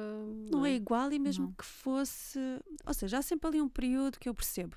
[0.51, 1.53] Não é igual e mesmo Não.
[1.53, 2.39] que fosse.
[2.87, 4.77] Ou seja, há sempre ali um período que eu percebo.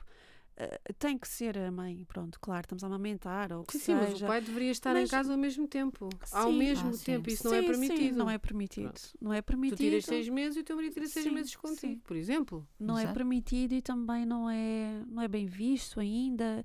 [0.58, 3.80] Eh, tem que ser a mãe, pronto, claro, estamos a amamentar ou o que Sim,
[3.80, 4.28] sim, mas o seja.
[4.28, 6.08] pai deveria estar em Mas- casa ao mesmo tempo.
[6.32, 6.58] Ao Sim.
[6.58, 7.04] mesmo Ah, sim.
[7.06, 8.18] tempo, isso não é Sim, sim, permitido.
[8.18, 8.84] não é permitido.
[8.86, 9.02] Pronto.
[9.22, 9.78] Não é Tu permitido.
[9.78, 12.00] tiras seis meses e o teu marido tira seis Sim, meses contigo, sim.
[12.04, 12.68] por exemplo.
[12.80, 13.13] não é Exato.
[13.15, 16.63] permitido e também não é, não é bem visto ainda.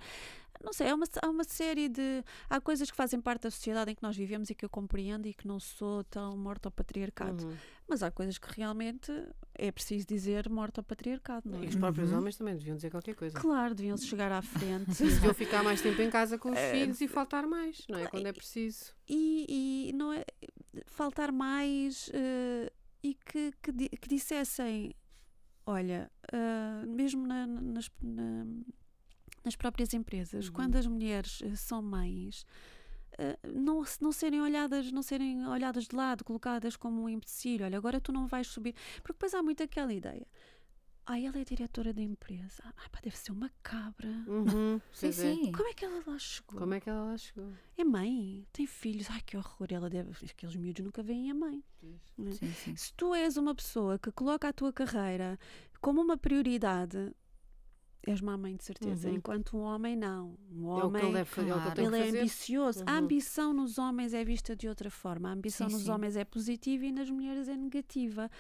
[0.62, 2.22] Não sei, há uma, há uma série de.
[2.48, 5.26] Há coisas que fazem parte da sociedade em que nós vivemos e que eu compreendo
[5.26, 7.46] e que não sou tão morto ao patriarcado.
[7.46, 7.56] Uhum.
[7.88, 9.10] Mas há coisas que realmente
[9.54, 11.64] é preciso dizer morto ao patriarcado, não é?
[11.64, 12.18] E os próprios Uhum.
[12.18, 13.38] homens também deviam dizer qualquer coisa.
[13.38, 15.02] Claro, deviam se chegar à frente.
[15.02, 18.06] Deviam ficar mais tempo em casa com os Eh, filhos e faltar mais, não é?
[18.06, 18.92] Quando é preciso.
[19.08, 20.24] e, e não é
[20.86, 22.70] faltar mais eh,
[23.02, 24.94] e que, que, que dissessem
[25.66, 28.44] olha ah, mesmo na- na- nas, na-
[29.44, 30.52] nas próprias empresas Uhum.
[30.52, 32.44] quando as mulheres eh, são mães
[33.18, 37.76] eh, não, não serem olhadas não serem olhadas de lado colocadas como um empecilho olha
[37.78, 40.26] agora tu não vais subir porque depois há muito aquela ideia
[41.06, 42.62] ah, ela é diretora da empresa.
[42.64, 44.08] Ah, pá, deve ser uma cabra.
[44.28, 44.80] Uhum.
[44.92, 45.50] Sim, sim.
[45.50, 46.60] Como é que ela lá chegou?
[46.60, 47.50] Como é que ela lá chegou?
[47.76, 49.10] É mãe, tem filhos.
[49.10, 49.66] Ai, que horror.
[49.70, 50.10] Ela deve.
[50.24, 51.64] Aqueles miúdos nunca veem a mãe.
[51.82, 52.30] é?
[52.30, 52.76] Sim, sim.
[52.76, 55.36] Se tu és uma pessoa que coloca a tua carreira
[55.80, 57.12] como uma prioridade,
[58.06, 59.08] és má mãe de certeza.
[59.08, 59.16] Uhum.
[59.16, 60.36] Enquanto um homem, não.
[60.52, 61.02] Um É o que homem.
[61.04, 61.82] ele deve fazer, é ele claro.
[61.82, 62.82] Ele é ambicioso.
[62.86, 62.98] A Uhum.
[62.98, 65.28] ambição nos homens é vista de outra forma.
[65.28, 65.90] A ambição Sim, nos sim.
[65.90, 68.30] homens é positiva e nas mulheres é negativa.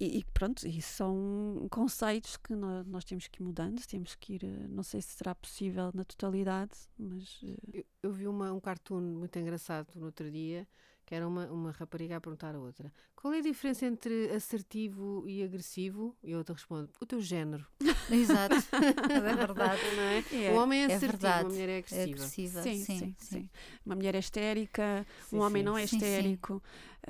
[0.00, 4.34] E, e pronto, isso são conceitos que nós, nós temos que ir mudando, temos que
[4.34, 8.52] ir, eh, não sei se será possível na totalidade, mas eh, Eu, eu vi uma,
[8.52, 10.66] um cartoon muito engraçado no outro dia
[11.06, 15.24] que era uma, uma rapariga a perguntar a outra: qual é a diferença entre assertivo
[15.28, 16.16] e agressivo?
[16.22, 17.66] E a outra responde: o teu género.
[18.10, 19.82] Exato, é verdade.
[19.96, 20.24] Não é?
[20.46, 21.44] É, o homem é é assertivo, verdade.
[21.46, 22.10] a mulher é É agressiva.
[22.10, 22.62] agressiva.
[22.62, 23.14] Sim, sim, sim, sim.
[23.18, 23.50] sim.
[23.84, 25.64] Uma mulher é histérica, Sim, um homem sim.
[25.66, 25.96] não é Sim, sim.
[25.96, 26.62] histérico.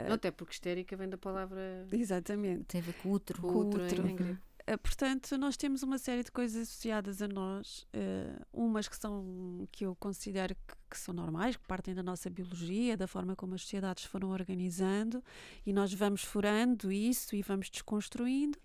[0.09, 2.65] Não, até porque histérica vem da palavra Exatamente.
[2.65, 3.41] Tem a ver com o útero.
[3.43, 4.39] com o outro outro.
[4.67, 9.69] Uh, portanto, nós temos uma série de coisas associadas a nós, uh, umas que são
[9.71, 13.55] que eu considero que, que são normais, que partem da nossa biologia, da forma como
[13.55, 15.23] as sociedades foram organizando,
[15.67, 18.59] e nós vamos furando isso e vamos desconstruindo.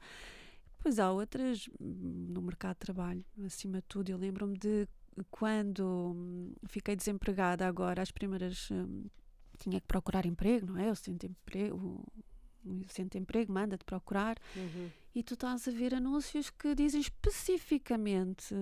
[0.79, 4.09] Pois há outras hum, no mercado de trabalho, acima de tudo.
[4.09, 4.88] Eu lembro-me de
[5.29, 8.69] quando hum, fiquei desempregada agora, as primeiras.
[8.71, 9.05] hum,
[9.59, 10.95] tinha que procurar emprego, não é?
[10.95, 12.05] Centro de emprego,
[12.65, 14.89] o, centro de emprego manda-te procurar Uhum.
[15.15, 18.53] e tu estás a ver anúncios que dizem especificamente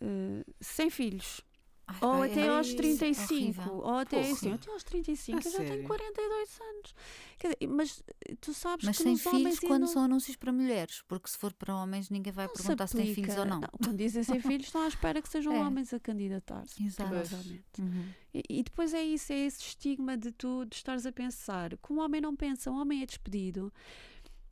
[0.00, 1.42] eh, sem filhos.
[1.90, 3.34] Ai, Ou vai, até é aos isso, 35.
[3.34, 3.72] horrível.
[3.78, 4.32] Ou até Porra.
[4.32, 5.36] assim, até aos 35.
[5.36, 5.86] A eu já tenho sério?
[5.86, 6.94] 42 anos.
[7.38, 10.52] Quer dizer, mas eh, tu sabes Mas que sem filhos quando ainda são anúncios para
[10.52, 13.42] mulheres, porque se for para homens ninguém vai não se perguntar se tem filhos ou
[13.42, 13.58] aplica.
[13.60, 13.68] não.
[13.84, 15.58] Quando dizem sem filhos, estão à espera que sejam É.
[15.60, 16.82] homens a candidatar-se.
[16.82, 17.08] Exato.
[17.10, 17.80] provavelmente.
[17.80, 18.04] Uhum.
[18.34, 21.92] E, e depois é isso, é esse estigma de tu de estares a pensar que
[21.92, 23.72] um homem não pensa, um homem é despedido,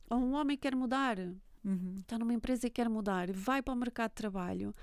[0.09, 1.17] ou um homem quer mudar,
[1.63, 1.95] Uhum.
[1.99, 4.73] está numa empresa e quer mudar, vai para o mercado de trabalho,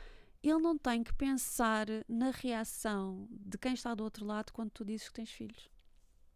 [0.50, 4.85] ele não tem que pensar na reação de quem está do outro lado quando tu
[4.85, 5.70] dizes que tens filhos.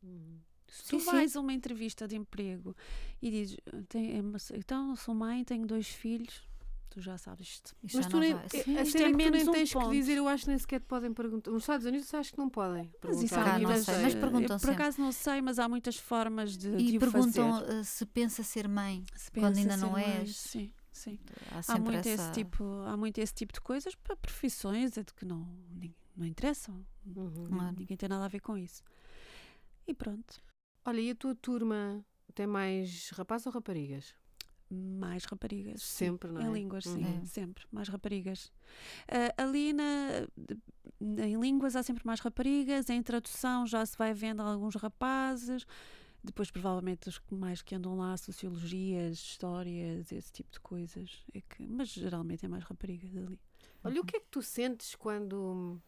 [0.03, 0.39] Uhum.
[0.69, 1.07] Se Sim, tu sim.
[1.11, 2.77] vais a uma entrevista de emprego
[3.21, 3.57] e dizes,
[3.89, 4.23] "Tem- é
[4.57, 6.49] então sou mãe, tenho dois filhos,
[6.89, 7.75] tu já sabes isto.
[7.83, 8.45] Isto Mas já tu não nem, vai.
[8.45, 10.45] a Sim, cena é é que tu nem menos um tens que dizer, eu acho
[10.45, 11.51] que nem sequer te podem perguntar.
[11.51, 12.89] Nos Estados Unidos acho que não podem.
[13.03, 13.55] Mas isso perguntar.
[13.55, 14.75] há muitas, sei, mas eh, perguntam eu, por sempre.
[14.75, 17.81] acaso não sei, mas há muitas formas de, de E o perguntam fazer.
[17.81, 19.05] uh, se pensa ser mãe.
[19.15, 20.37] Se quando pensa ainda ser não mãe, és.
[20.37, 21.19] Sim, sim.
[21.51, 22.09] Há Há muito, essa...
[22.11, 25.47] esse tipo, há muito esse tipo de coisas para profissões é de que não,
[26.17, 26.85] não interessam.
[27.07, 27.47] Uhum.
[27.49, 27.77] Claro.
[27.79, 28.83] Ninguém tem nada a ver com isso.
[29.87, 30.43] E pronto.
[30.85, 34.15] Olha, e a tua turma tem mais rapazes ou raparigas?
[34.73, 35.83] Mais raparigas.
[35.83, 36.05] sim.
[36.07, 36.45] Sempre, não é?
[36.45, 37.25] Em línguas, sim, Uhum.
[37.25, 37.65] sempre.
[37.73, 38.53] Mais raparigas.
[39.09, 40.29] Ah, ali na,
[41.01, 45.67] em línguas há sempre mais raparigas, em tradução já se vai vendo alguns rapazes,
[46.23, 51.25] depois provavelmente os que mais que andam lá, sociologias, histórias, esse tipo de coisas.
[51.35, 53.39] É que, mas geralmente é mais raparigas ali.
[53.83, 55.81] Olha, o que é que tu sentes quando.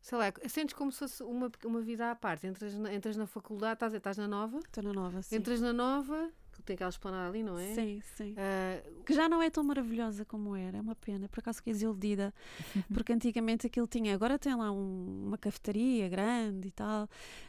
[0.00, 2.46] Sei lá, sentes como se fosse uma, uma vida à parte.
[2.46, 5.36] Entras na, entras na faculdade, estás, estás na nova, Estou na nova, sim.
[5.36, 7.74] entras na nova, que tem aquela esplanada ali, não é?
[7.74, 8.34] Sim, sim.
[8.36, 11.28] Ah, Que já não é tão maravilhosa como era, é uma pena.
[11.28, 12.32] Por acaso fiquei desiludida,
[12.92, 14.14] porque antigamente aquilo tinha.
[14.14, 17.08] Agora tem lá um- uma cafetaria grande e tal,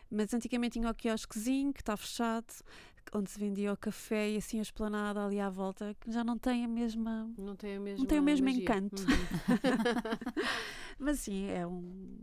[0.10, 2.48] mas antigamente tinha o quiosquezinho que está fechado,
[3.14, 6.38] onde se vendia o café e assim a esplanada ali à volta, que já não
[6.38, 7.30] tem a mesma.
[7.38, 8.62] não tem a mesma tem o mesmo magia.
[8.64, 8.96] encanto.
[8.96, 9.08] Uhum.
[11.00, 12.20] Mas sim, é um,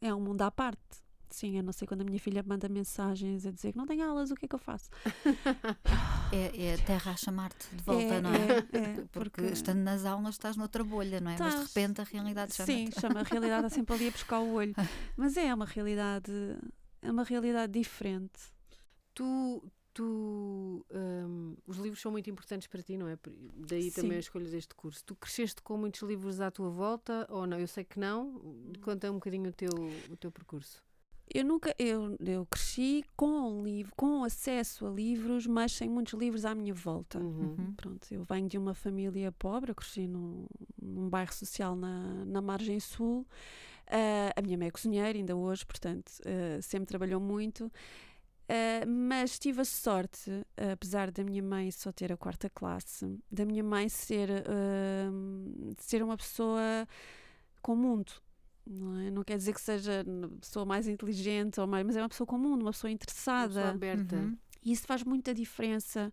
[0.00, 1.01] é um mundo à parte.
[1.32, 4.04] Sim, eu não sei quando a minha filha manda mensagens a dizer que não tenho
[4.04, 4.90] aulas, o que é que eu faço?
[6.32, 8.58] É, é a terra a chamar-te de volta, não é?
[8.72, 11.36] é, Porque, estando nas aulas estás noutra bolha, não é?
[11.38, 14.40] Mas de repente a realidade chama Sim, chama a realidade, está sempre ali a buscar
[14.40, 14.74] o olho.
[15.14, 16.32] Mas é uma realidade,
[17.02, 18.40] é uma realidade diferente.
[19.12, 23.18] Tu, tu hum, os livros são muito importantes para ti, não é?
[23.68, 24.02] Daí Sim.
[24.02, 25.04] também a escolha deste curso.
[25.04, 27.58] Tu cresceste com muitos livros à tua volta ou não?
[27.58, 28.40] Eu sei que não.
[28.80, 29.70] Conta um bocadinho o teu,
[30.10, 30.82] o teu percurso.
[31.34, 36.44] Eu nunca, eu, eu cresci com livro, com acesso a livros, mas sem muitos livros
[36.44, 37.18] à minha volta.
[37.18, 37.56] Uhum.
[37.58, 37.74] Uhum.
[37.74, 40.46] Pronto, eu venho de uma família pobre, eu cresci num,
[40.80, 43.26] num bairro social na, na margem sul.
[43.86, 47.72] Ah, a minha mãe é cozinheira ainda hoje, portanto, ah, sempre trabalhou muito.
[48.48, 50.30] Ah, mas tive a sorte,
[50.72, 55.10] apesar da minha mãe só ter a quarta classe, da minha mãe ser, ah,
[55.78, 56.86] ser uma pessoa
[57.62, 58.12] com mundo.
[58.66, 59.10] Não, é?
[59.10, 62.26] não quer dizer que seja a pessoa mais inteligente, ou mais, mas é uma pessoa
[62.26, 63.54] com mundo, uma pessoa Uma interessada.
[63.54, 64.16] pessoa aberta.
[64.16, 64.36] Uhum.
[64.64, 66.12] E isso faz muita diferença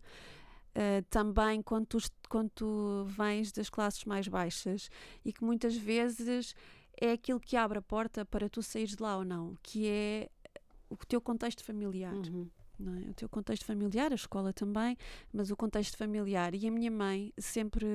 [0.74, 4.90] uh, também quando tu, quando tu vens das classes mais baixas
[5.24, 6.54] e que muitas vezes
[7.00, 10.28] é aquilo que abre a porta para tu saíres de lá ou não, que é
[10.88, 12.12] o teu contexto familiar.
[12.12, 12.48] Uhum.
[12.78, 13.10] não é?
[13.10, 14.96] O teu contexto familiar, a escola também,
[15.32, 16.54] mas o contexto familiar.
[16.54, 17.86] E a minha mãe sempre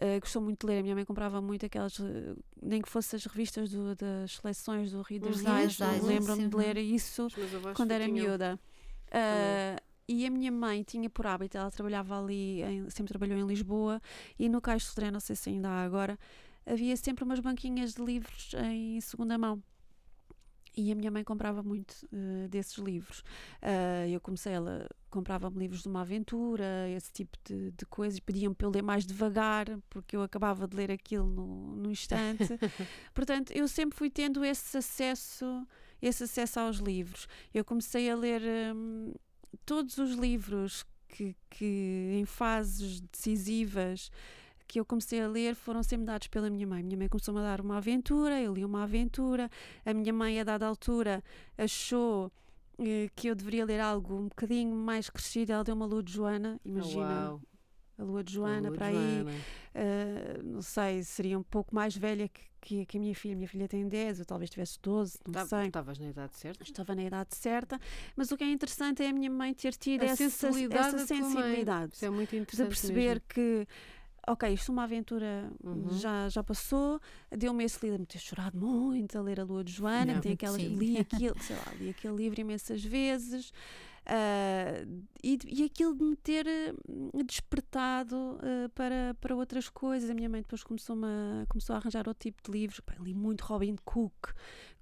[0.00, 0.78] uh, gostou muito de ler.
[0.80, 4.92] A minha mãe comprava muito aquelas, uh, nem que fossem as revistas do- das seleções
[4.92, 5.56] do Reader's Uhum.
[5.56, 5.82] Digest.
[5.82, 7.28] Digest, Lembro-me de ler isso
[7.74, 8.58] quando era tinham- miúda.
[9.10, 13.46] Ah, e a minha mãe tinha por hábito, ela trabalhava ali, em- sempre trabalhou em
[13.46, 14.00] Lisboa,
[14.38, 16.18] e no Caixo Sodré, não sei se ainda há agora,
[16.66, 19.62] havia sempre umas banquinhas de livros em segunda mão.
[20.80, 23.24] E a minha mãe comprava muito eh, desses livros.
[23.60, 28.54] Ah, eu comecei, ela comprava-me livros de uma aventura, esse tipo de, de coisas, pediam-me
[28.54, 32.46] para eu ler mais devagar, porque eu acabava de ler aquilo no, no instante.
[33.12, 35.66] Portanto, eu sempre fui tendo esse acesso
[36.00, 37.26] esse acesso aos livros.
[37.52, 38.40] Eu comecei a ler
[38.72, 39.12] hum,
[39.66, 44.10] todos os livros que, que em fases decisivas
[44.68, 46.82] que eu comecei a ler foram sempre dados pela minha mãe.
[46.84, 49.50] Minha mãe começou-me a dar uma aventura, eu li uma aventura.
[49.84, 51.24] A minha mãe, a dada altura,
[51.56, 52.30] achou
[52.78, 55.52] eh, que eu deveria ler algo um bocadinho mais crescido.
[55.52, 57.30] Ela deu uma lua de Joana, imagina.
[57.30, 57.42] Uau,
[57.98, 59.22] a lua de Joana, lua de para aí.
[59.74, 63.34] Uh, não sei, seria um pouco mais velha que, que, que a minha filha.
[63.36, 65.66] Minha filha tem 10, eu talvez tivesse 12, não Tá- sei.
[65.66, 66.62] Estavas na idade certa?
[66.62, 67.80] Estava na idade certa,
[68.16, 71.06] mas o que é interessante é a minha mãe ter tido A essa, sensibilidade essa
[71.06, 73.22] sensibilidade Isso é muito de interessante perceber mesmo.
[73.28, 73.66] que,
[74.32, 75.90] ok, isto é uma aventura Uhum.
[75.98, 79.72] já, já passou, deu-me esse livro, me ter chorado muito a ler a Lua de
[79.72, 80.20] Joana, Yeah.
[80.20, 80.76] tem aquela, Sim.
[80.76, 83.52] li, aquilo, sei lá, li aquele livro imensas vezes.
[84.06, 84.84] ah,
[85.22, 86.72] e, e aquilo de me ter eh,
[87.24, 90.08] despertado eh, para, para outras coisas.
[90.10, 92.80] A minha mãe depois começou, a, começou a arranjar outro tipo de livros.
[93.00, 94.32] Li muito Robin Cook,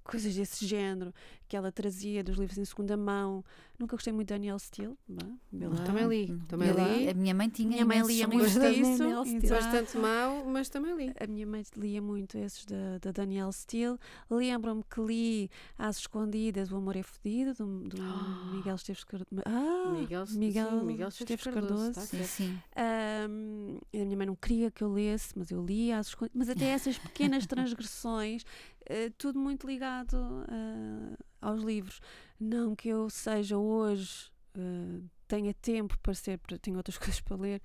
[0.03, 1.13] coisas desse género,
[1.47, 3.43] que ela trazia dos livros em segunda mão.
[3.79, 4.97] Nunca gostei muito de Daniel Steele.
[5.07, 5.85] Lá.
[5.85, 7.09] Também li, também li.
[7.09, 9.53] A minha mãe tinha Minha mãe lia muito da disso.
[9.53, 11.13] Bastante mau, mas também li.
[11.19, 13.97] A minha mãe lia muito esses da, da Danielle Steele.
[14.29, 17.97] Lembro-me que li Às Escondidas, O Amor é Fedido, do, do
[18.55, 19.43] Miguel Esteves Cardoso.
[19.45, 21.93] Ah, Miguel, Miguel, sim, Miguel Esteves Cardoso.
[21.93, 22.59] tá Sim, sim.
[22.75, 26.35] Ahm, a minha mãe não queria que eu lesse, mas eu lia às escondidas.
[26.35, 28.43] Mas até essas pequenas transgressões,
[28.87, 31.99] eh, tudo muito ligado ah, aos livros.
[32.39, 37.61] Não que eu seja hoje, ah, tenha tempo para ser, tenho outras coisas para ler.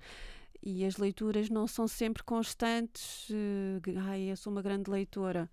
[0.65, 3.27] E as leituras não são sempre constantes.
[3.31, 5.49] eh, ai, eu sou uma grande leitora.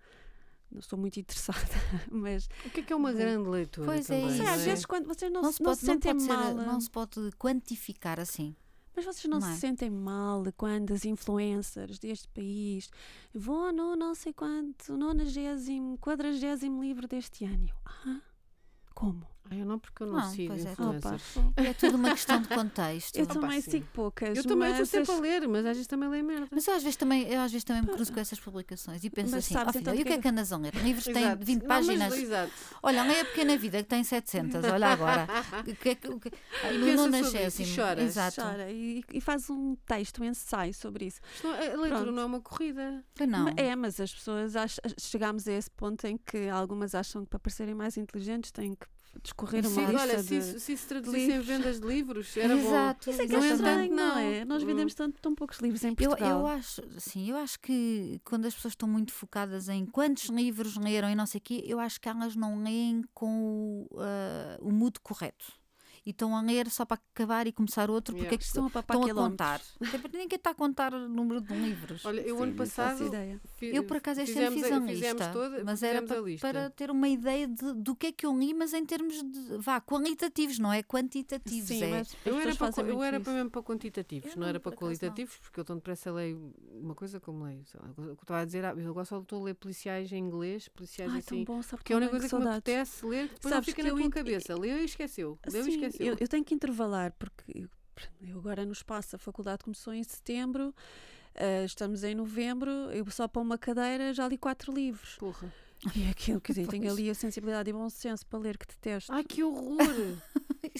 [0.71, 1.59] Não sou muito interessada,
[2.09, 3.87] mas O que é que é uma grande leitura?
[3.87, 4.37] Pois é também, isso.
[4.37, 4.65] Sei, não às é?
[4.65, 6.53] vezes quando vocês não, Não, se, se não pode, se não, sentem pode ser- mal,
[6.55, 8.55] não se pode quantificar assim.
[8.95, 9.55] Mas vocês não, Não se é?
[9.55, 12.89] sentem mal quando as influencers deste país
[13.33, 17.69] vão no não sei quanto, nonagésimo, quadragésimo livro deste ano?
[17.85, 18.19] Ah,
[18.93, 19.25] como?
[19.51, 20.71] Ah, eu não, porque eu não, Não, sigo pois é.
[20.71, 21.23] Opa, influencers.
[21.33, 21.41] pô.
[21.57, 23.17] É tudo uma questão de contexto.
[23.17, 23.71] eu Opa, também sim.
[23.71, 24.37] sigo poucas.
[24.37, 26.47] Eu também estou sempre as- a ler, mas às vezes também leio merda.
[26.49, 29.09] Mas eu às vezes também, eu às vezes também me cruzo com essas publicações e
[29.09, 30.73] penso Mas assim, sabes "Oh, filha, então e o que é que andas a ler?
[30.75, 31.45] Livros que têm Exato.
[31.45, 32.17] 20 Não, mas- páginas.
[32.17, 32.51] exato.
[32.81, 35.27] Olha, leia a Pequena Vida que tem 700, olha agora.
[35.81, 37.47] Que é que- o que- E no pensa sobre nonagésimo.
[37.47, 38.03] isso e choras.
[38.05, 38.41] Exato.
[38.41, 41.19] Chora e, e faz um texto, um ensaio sobre isso.
[41.43, 42.11] Não- a leitura Pronto.
[42.13, 43.03] não é uma corrida.
[43.27, 43.47] Não.
[43.57, 47.39] É, mas as pessoas ach- chegámos a esse ponto em que algumas acham que para
[47.39, 48.87] parecerem mais inteligentes têm que
[49.21, 50.23] discorrer uma Sim, lista olha, de...
[50.23, 53.09] se, isso- se isso traduzisse em vendas de livros, era Exato.
[53.09, 53.43] Isso é que bom.
[53.43, 54.45] é entanto, não é?
[54.45, 56.39] Nós vendemos tanto, tão poucos livros em Eu, Portugal.
[56.39, 60.77] eu acho, sim, eu acho que quando as pessoas estão muito focadas em quantos livros
[60.77, 64.57] leram e não sei o quê, eu acho que elas não leem com o, ah,
[64.61, 65.59] o mood correto.
[66.03, 68.35] E estão a ler só para acabar e começar outro, porque Yeah.
[68.35, 69.61] é que Estão estão a contar.
[70.11, 72.03] Ninguém está a contar o número de livros.
[72.03, 73.11] Olha, eu Sim, ano passado
[73.61, 76.89] Eu, por acaso, este ano fiz a- a lista, toda- mas era para, para ter
[76.89, 80.57] uma ideia de, do que é que eu li, mas em termos de, vá, qualitativos,
[80.57, 81.67] não é quantitativos.
[81.67, 81.89] Sim, é.
[81.91, 84.73] mas as Eu era, para, eu era para mesmo para quantitativos, Eu não, era por
[84.73, 84.97] para acaso, não.
[84.97, 87.63] qualitativos, porque eu tão depressa leio uma coisa como leio.
[87.65, 89.53] sei lá, o que eu estava a dizer, ah, eu agora só estou a ler
[89.53, 91.43] policiais em inglês, policiais Ai, assim.
[91.43, 93.83] bom, Que é a única também, coisa que me apetece ler, depois Sabes não fica
[93.83, 94.55] na tua cabeça.
[94.55, 95.37] Leu e esqueceu.
[95.47, 97.69] Leu e Sim, eu, eu tenho que intervalar, porque eu,
[98.21, 100.73] eu agora no espaço, a faculdade começou em setembro,
[101.35, 105.15] ah, estamos em novembro, eu só para uma cadeira já li quatro livros.
[105.15, 105.51] Porra.
[105.95, 108.67] E é aquilo, quer dizer, tenho ali a sensibilidade e bom senso para ler que
[108.67, 109.11] detesto.
[109.11, 109.77] Ai, que horror!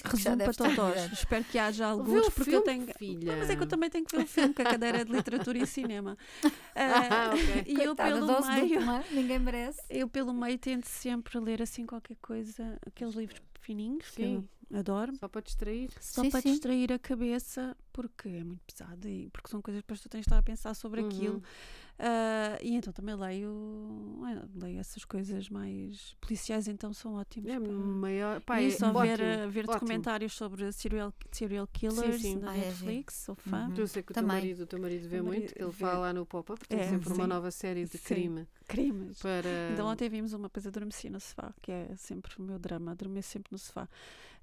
[0.06, 0.94] Resumo para totós.
[0.94, 1.14] grande.
[1.14, 2.88] Espero que haja alguns, porque filme, eu tenho.
[2.98, 3.32] filha.
[3.32, 5.04] Não, mas é que eu também tenho que ver o filme, que a cadeira é
[5.04, 6.16] de literatura e cinema.
[6.76, 7.64] Ah, Ah, ok.
[7.66, 8.80] E eu Coitada, pelo dose meio.
[9.12, 9.82] ninguém merece.
[9.90, 14.48] Eu, pelo meio, tento sempre ler assim qualquer coisa, aqueles livros fininhos Sim.
[14.74, 15.90] Adoro, Só para distrair.
[16.00, 16.52] só Sim, para sim.
[16.52, 20.22] distrair a cabeça, porque é muito pesado e porque são coisas que depois tu tens
[20.22, 21.36] de estar a pensar sobre aquilo.
[21.36, 21.42] Uhum.
[22.04, 24.20] Ah, e então também leio,
[24.56, 27.50] leio essas coisas mais policiais, então são ótimos.
[27.52, 27.68] É pá.
[27.68, 28.42] maior.
[28.42, 32.38] Pá, e é só ótimo, ver, ah, ver documentários sobre serial, serial killers sim.
[32.38, 33.68] na Ah, é Netflix, sou fã.
[33.68, 33.74] Uhum.
[33.76, 35.72] Tu sei que o teu marido, o teu marido vê O muito, marido que ele
[35.72, 35.78] vê.
[35.78, 38.04] fala lá no pop-up, tem É, sempre uma nova série de Sim.
[38.04, 39.20] crime Crimes.
[39.22, 39.50] para.
[39.74, 43.30] Então ontem vimos uma coisa adormeci no sofá, que é sempre o meu drama, adormeço
[43.30, 43.88] sempre no sofá.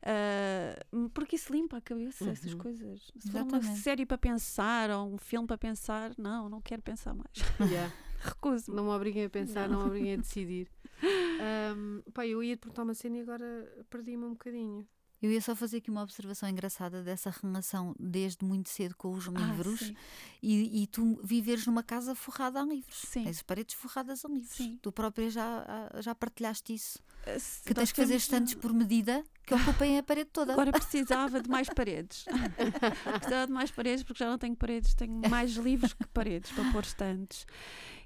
[0.03, 0.75] Ah,
[1.13, 2.59] porque isso limpa a cabeça, essas Uhum.
[2.59, 3.11] coisas.
[3.19, 7.15] Se for uma série para pensar ou um filme para pensar, não, não quero pensar
[7.15, 7.33] mais.
[7.73, 7.93] Yeah.
[8.21, 8.77] Recuso-me.
[8.77, 9.85] Não me obriguem a pensar, não, Não.
[9.85, 10.69] me obriguem a decidir.
[11.41, 14.87] Ahm, pá, eu ia perguntar uma cena e agora perdi-me um bocadinho.
[15.21, 19.25] Eu ia só fazer aqui uma observação engraçada dessa relação desde muito cedo com os
[19.27, 20.01] livros Ah,
[20.41, 22.95] e, e tu viveres numa casa forrada a livros.
[23.09, 23.25] Sim.
[23.25, 24.53] Tens paredes forradas a livros.
[24.57, 24.79] Sim.
[24.81, 27.01] Tu própria já, ah, já partilhaste isso.
[27.27, 30.53] Ah, se- Que tens que fazer estantes por medida que ocupem a parede toda.
[30.53, 32.25] Agora precisava de mais paredes.
[33.19, 36.71] precisava de mais paredes porque já não tenho paredes, tenho mais livros que paredes para
[36.71, 37.45] pôr estantes.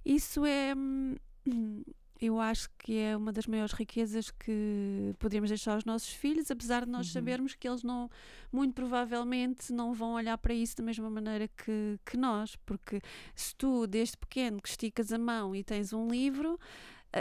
[0.04, 0.74] Isso é.
[0.74, 1.14] hum,
[2.26, 6.84] eu acho que é uma das maiores riquezas que poderíamos deixar aos nossos filhos, apesar
[6.84, 7.12] de nós Uhum.
[7.12, 8.08] sabermos que eles não,
[8.52, 13.00] muito provavelmente, não vão olhar para isso da mesma maneira que, que nós, porque
[13.34, 16.58] se tu, desde pequeno, que esticas a mão e tens um livro,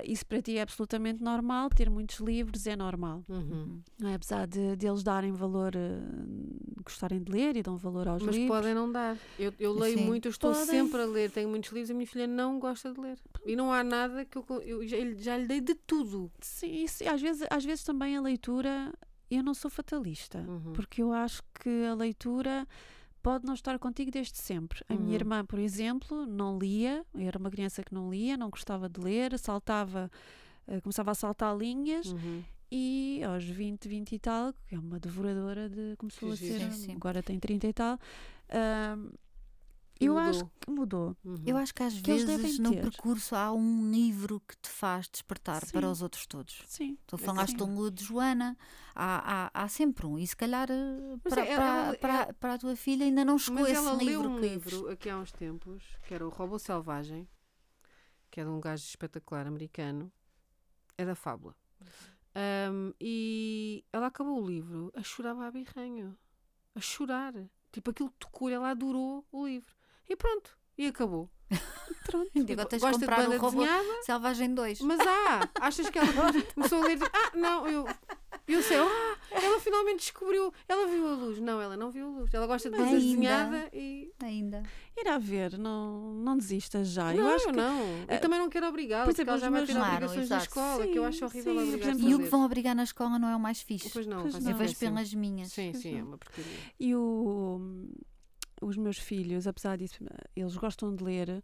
[0.05, 3.23] isso para ti é absolutamente normal, ter muitos livros é normal.
[3.27, 3.81] Uhum.
[4.03, 4.13] é?
[4.15, 5.99] Apesar de, de eles darem valor, eh,
[6.83, 8.57] gostarem de ler e dão valor aos Mas livros.
[8.57, 9.17] podem não dar.
[9.37, 10.05] Eu, eu leio Sim.
[10.05, 10.65] muito, eu estou Podem.
[10.67, 13.17] sempre a ler, tenho muitos livros, a minha filha não gosta de ler.
[13.45, 16.31] E não há nada que eu, eu já, já lhe dei de tudo.
[16.39, 18.93] Sim, isso, às, vezes, às vezes também a leitura,
[19.29, 20.73] eu não sou fatalista, Uhum.
[20.73, 22.67] porque eu acho que a leitura
[23.21, 24.83] pode não estar contigo desde sempre.
[24.89, 24.99] A Uhum.
[25.01, 28.99] minha irmã, por exemplo, não lia, era uma criança que não lia, não gostava de
[28.99, 30.09] ler, saltava,
[30.67, 32.43] eh, começava a saltar linhas Uhum.
[32.71, 35.95] e aos 20, 20 e tal, que é uma devoradora de.
[35.97, 36.91] começou a ser, Sim, sim.
[36.95, 37.99] agora tem 30 e tal.
[40.05, 40.29] Eu mudou.
[40.29, 41.17] acho que mudou.
[41.23, 41.43] Uhum.
[41.45, 42.81] Eu acho que às Que vezes no ter.
[42.81, 45.91] percurso há um livro que te faz despertar para Sim.
[45.91, 46.63] os outros todos.
[46.67, 46.97] Sim.
[47.07, 47.57] Tu É falaste sim.
[47.57, 48.57] do de Joana,
[48.95, 52.33] há, há, há sempre um, e se calhar eh, para, é- para, ela- para, ela-
[52.33, 54.29] para a tua filha ainda não chegou Mas esse ela leu livro.
[54.29, 57.27] um que- livro aqui há uns tempos, que era o Robô Selvagem,
[58.29, 60.11] que é de um gajo espetacular americano.
[60.97, 61.55] É da fábula.
[62.33, 66.17] Ahm, e ela acabou o livro a chorar a birranho.
[66.75, 67.33] A chorar.
[67.71, 69.73] Tipo, aquilo tocou-lhe, ela adorou o livro.
[70.09, 70.51] E pronto.
[70.77, 71.29] E acabou.
[72.05, 72.31] Pronto.
[72.33, 74.03] Tens de Gosta de comprar banda robô desenhada?
[74.03, 74.81] Selvagem 2.
[74.81, 75.49] Mas há!
[75.59, 76.07] Achas que ela
[76.55, 76.97] começou a ler?
[77.13, 77.85] Ah, não, eu.
[78.47, 80.51] Eu sei, ah, ela finalmente descobriu.
[80.67, 81.39] Ela viu a luz.
[81.39, 82.33] Não, ela não viu a luz.
[82.33, 82.91] Ela gosta de Ainda.
[82.99, 84.11] desenhada e.
[84.21, 84.63] Ainda.
[84.97, 87.13] Ir a ver, não, não desistas já.
[87.13, 87.79] não, eu acho que não.
[88.07, 90.43] eh, Eu também não quero obrigá-la, por exemplo, ela já vai ter Claro, obrigações exato.
[90.43, 92.83] escola, que eu acho Sim, horrível sim, por exemplo, E o que vão obrigar na
[92.83, 93.89] escola não é o mais fixe.
[93.89, 94.51] Pois não, Pois não.
[94.51, 95.51] Eu vejo pelas minhas.
[95.51, 96.07] Sim, Pois sim, é não.
[96.07, 96.51] uma porcaria.
[96.79, 97.61] E o,
[98.61, 99.97] os meus filhos, apesar disso,
[100.35, 101.43] eles gostam de ler,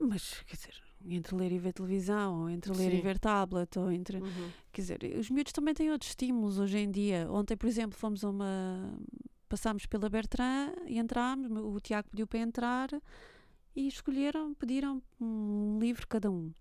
[0.00, 2.98] mas quer dizer, entre ler e ver televisão, ou entre ler Sim.
[2.98, 4.18] e ver tablet, ou entre.
[4.18, 4.50] Uhum.
[4.72, 7.26] Quer dizer, os miúdos também têm outros estímulos hoje em dia.
[7.30, 8.92] Ontem, por exemplo, fomos a uma.
[9.48, 12.90] Passámos pela Bertrand e entrámos, o Tiago pediu para entrar
[13.74, 16.52] e escolheram, pediram um livro cada um.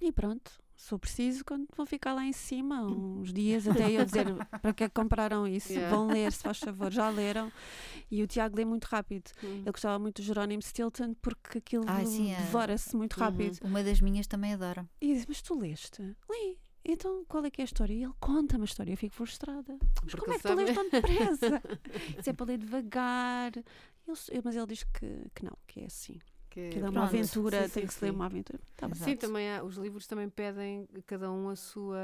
[0.00, 4.26] E pronto, sou preciso quando vão ficar lá em cima, uns dias até eu dizer
[4.62, 5.72] para que é que compraram isso.
[5.72, 5.94] Yeah.
[5.94, 7.52] Vão ler, se faz favor, já leram.
[8.10, 9.30] E o Tiago lê muito rápido.
[9.42, 9.58] Uhum.
[9.60, 12.36] Ele gostava muito do Jerónimo Stilton porque aquilo sim, é.
[12.36, 13.24] devora-se muito Uhum.
[13.24, 13.58] rápido.
[13.62, 14.88] Uma das minhas também adora.
[15.00, 16.02] E diz, mas tu leste?
[16.02, 16.58] Li.
[16.82, 17.92] Então, qual é que é a história?
[17.92, 18.90] E ele conta-me a história.
[18.92, 19.76] Eu fico frustrada.
[20.02, 21.62] Mas Porque como é que tu lês tão depressa?
[22.18, 23.52] Isso é para ler devagar.
[23.56, 26.18] Ele- mas ele diz que, que não, que é assim.
[26.50, 28.58] Que Que é uma aventura, Sim, tem sim, que se ler uma aventura.
[28.76, 28.92] Tá.
[28.94, 31.98] Sim, também há, os livros também pedem cada um a sua,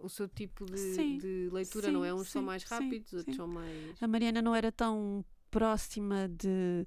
[0.00, 2.08] o seu tipo de, Sim, de leitura, não é?
[2.10, 3.36] sim, Uns são mais sim, rápidos, outros sim.
[3.36, 4.02] são mais.
[4.02, 6.84] A Mariana não era tão próxima de,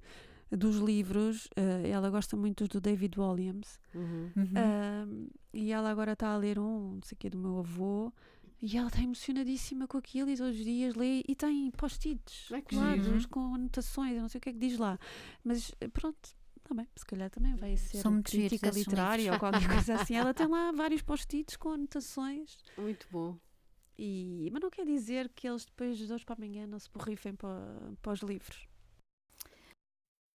[0.50, 1.48] dos livros.
[1.56, 3.80] eh, ela gosta muito do David Williams.
[3.94, 4.30] Uhum.
[4.36, 4.52] Uhum.
[4.54, 8.12] Ahm, e ela agora está a ler um, não sei o quê, do meu avô.
[8.60, 12.74] E ela está emocionadíssima com aquilo e todos os dias lê e tem post-its que
[12.74, 13.28] colados giro.
[13.28, 14.98] com anotações, eu não sei o que é que diz lá.
[15.44, 16.30] Mas eh, pronto,
[16.68, 20.14] também, se calhar também vai ser São crítica literária ou qualquer coisa assim.
[20.14, 22.58] Ela tem lá vários post-its com anotações.
[22.76, 23.36] Muito bom.
[23.98, 27.34] E, mas não quer dizer que eles depois de hoje para amanhã não se borrifem
[27.34, 28.68] para, para os livros.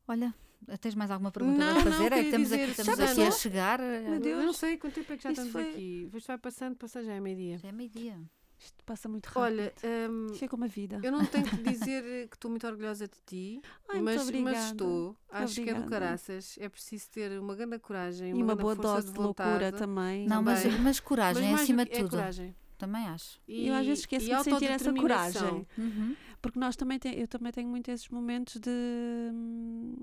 [0.08, 0.34] Olha,
[0.82, 2.06] tens mais alguma pergunta Não, para não, fazer?
[2.06, 3.80] é que queria estamos, dizer, aqui, estamos já aqui a chegar.
[3.80, 4.46] Meu Eu Deus.
[4.46, 6.10] não sei quanto tempo é que já Isto estamos foi- aqui.
[6.14, 7.58] Isto vai passando, passa já é meio-dia.
[7.58, 8.20] Já é meio-dia.
[8.64, 9.42] Isto passa muito rápido.
[9.44, 9.74] Olha,
[10.10, 11.00] hum, Isto é como a vida.
[11.04, 14.58] eu não tenho que dizer que estou muito orgulhosa de ti, Ai, mas, mas obrigada.
[14.58, 15.16] estou.
[15.30, 15.90] Acho que é do obrigada.
[15.90, 16.58] caraças.
[16.60, 19.78] É preciso ter uma grande coragem, E uma boa dose de, loucura vontade.
[19.78, 20.28] também.
[20.28, 20.80] Não, mas, Também.
[20.80, 22.10] mas coragem Mas do acima de é tudo.
[22.12, 22.56] coragem.
[22.78, 23.40] Também acho.
[23.48, 25.68] E, Eu às vezes esqueço de sentir essa coragem.
[25.78, 26.16] Uhum.
[26.42, 28.70] Porque nós também tem, eu também tenho muito esses momentos de
[29.34, 29.96] hum,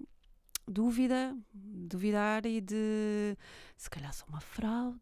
[0.66, 3.36] dúvida, duvidar e de
[3.80, 4.98] se calhar sou uma fraude.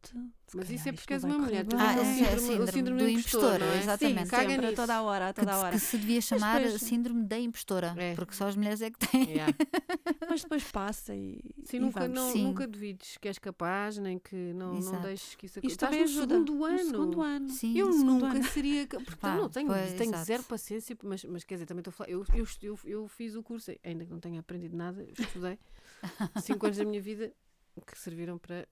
[0.54, 1.66] Mas isso é isto porque és uma mulher.
[1.66, 1.76] Tu.
[1.76, 3.78] Ah, o esse é síndrome, o síndrome síndrome do impostor, impostor, é?
[3.80, 4.24] exatamente.
[4.24, 4.76] Sim, caga Sempre, a nisso.
[4.82, 5.70] toda a hora, a Que, toda a hora.
[5.72, 7.94] que se devia chamar depois- síndrome da impostora.
[7.98, 8.14] É.
[8.14, 9.30] Porque só as mulheres é que têm.
[9.30, 9.52] Yeah.
[10.30, 12.14] Mas depois passa e, Sim, e nunca, vamos.
[12.16, 12.44] não, Sim.
[12.44, 15.98] nunca duvides que és capaz, nem que não, não deixes que isso Isto Estás também
[15.98, 16.34] no ajuda.
[16.34, 16.78] segundo No ano.
[16.78, 17.48] segundo ano.
[17.48, 17.76] Sim.
[17.78, 18.44] Eu nunca ano.
[18.44, 18.86] seria.
[18.86, 20.24] Porque Pá, não tenho, pois, tenho exato.
[20.24, 22.10] zero paciência, mas, mas quer dizer, também estou a falar.
[22.10, 25.58] Eu, eu, eu, eu fiz o curso, ainda que não tenha aprendido nada, eu estudei
[26.42, 27.32] cinco anos da minha vida
[27.80, 28.66] que serviram para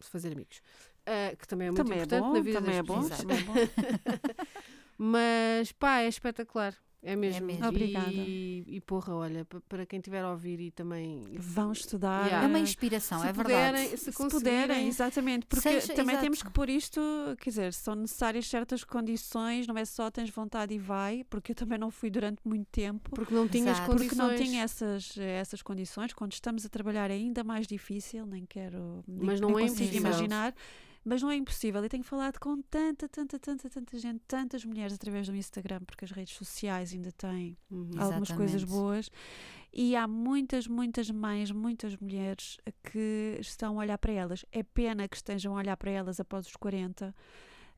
[0.00, 0.60] fazer amigos.
[1.06, 3.02] Ah, que também é muito Também é importante bom, na vida também das é bom,
[3.02, 3.20] pessoas.
[3.20, 3.54] também é bom.
[4.98, 6.76] Mas pá, é espetacular.
[7.04, 7.44] É mesmo.
[7.46, 7.66] mesmo.
[7.66, 8.12] Obrigada.
[8.12, 11.24] E, e porra, olha, pa- para quem estiver a ouvir e também.
[11.36, 12.26] Vão estudar.
[12.26, 12.44] Yeah.
[12.44, 14.00] É uma inspiração, se é puderem, verdade.
[14.00, 16.22] se, se puderem, exatamente, porque Seja- também exato.
[16.22, 17.00] temos que pôr isto,
[17.40, 21.56] quer dizer, são necessárias certas condições, não é só tens vontade e vai, porque eu
[21.56, 23.90] também não fui durante muito tempo, Porque não tinhas Exato.
[23.90, 24.08] condições.
[24.18, 28.46] porque não tinha essas, essas condições, quando estamos a trabalhar é ainda mais difícil, nem
[28.46, 30.08] quero, nem, Mas não nem é consigo impossível.
[30.08, 30.54] imaginar,
[31.04, 31.82] Mas não é impossível.
[31.82, 36.04] Eu tenho falado com tanta, tanta, tanta, tanta gente, tantas mulheres através do Instagram, porque
[36.04, 37.90] as redes sociais ainda têm Uhum.
[37.98, 39.10] algumas coisas boas.
[39.72, 44.44] E há muitas, muitas mães, muitas mulheres que estão a olhar para elas.
[44.52, 47.12] É pena que estejam a olhar para elas após os 40,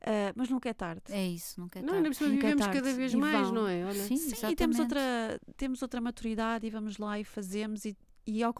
[0.01, 1.01] ah, mas nunca é tarde.
[1.09, 2.13] É isso, nunca é Não, tarde.
[2.15, 2.81] cima Nunca é vivemos tarde.
[2.81, 3.51] cada vez E mais, vão.
[3.55, 3.85] não é?
[3.85, 3.93] Olha.
[4.03, 4.53] Sim, Sim, exatamente.
[4.53, 7.85] e temos outra, temos outra maturidade e vamos lá e fazemos.
[7.85, 7.97] E,
[8.27, 8.53] e ao,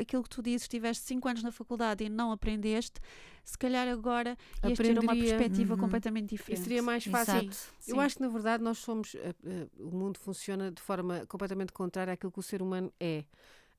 [0.00, 3.00] aquilo que tu dizes, tiveste 5 anos na faculdade e não aprendeste,
[3.44, 5.80] se calhar agora ias ter uma perspectiva Uhum.
[5.80, 6.62] completamente E diferente.
[6.64, 7.40] seria mais fácil.
[7.40, 7.56] Exato.
[7.86, 9.14] Eu acho que, na verdade, nós somos.
[9.14, 13.24] eh, eh, o mundo funciona de forma completamente contrária àquilo que o ser humano é.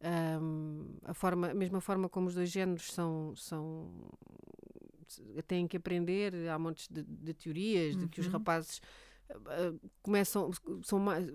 [0.02, 3.34] Ahm, a, forma, a mesma forma como os dois géneros são.
[3.36, 3.90] são
[5.48, 8.34] têm que aprender, há montes de, de teorias de que os Uhum.
[8.34, 8.82] rapazes
[10.02, 10.52] começam,
[10.84, 11.28] são mais,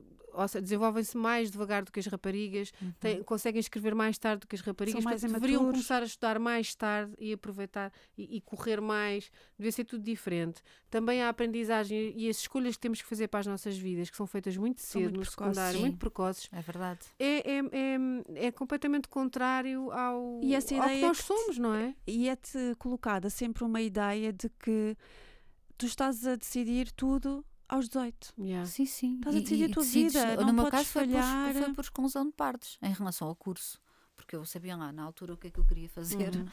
[0.62, 2.92] desenvolvem-se mais devagar do que as raparigas, Uhum.
[3.00, 6.38] têm- conseguem escrever mais tarde do que as raparigas, mais portanto, deveriam começar a estudar
[6.38, 10.62] mais tarde e aproveitar e, e correr mais, devia ser tudo diferente.
[10.90, 14.16] Também a aprendizagem e as escolhas que temos que fazer para as nossas vidas, que
[14.16, 15.32] são feitas muito cedo, muito no precoces.
[15.54, 15.80] secundário, Sim.
[15.80, 17.00] muito precoces, É verdade.
[17.18, 21.26] é, é, é, é completamente contrário ao, E essa ao que ideia nós que te-
[21.26, 21.94] somos, não é?
[22.06, 24.96] E é-te colocada sempre uma ideia de que
[25.76, 28.34] tu estás a decidir tudo aos 18.
[28.38, 28.66] Yeah.
[28.66, 29.16] Sim, sim.
[29.16, 31.12] Estás a decidir e a tua decides- vida, No não meu podes caso foi por,
[31.20, 31.54] falhar.
[31.54, 33.80] foi por exclusão de partes em relação ao curso.
[34.16, 36.34] Porque eu sabia lá na altura o que é que eu queria fazer.
[36.34, 36.46] Uhum.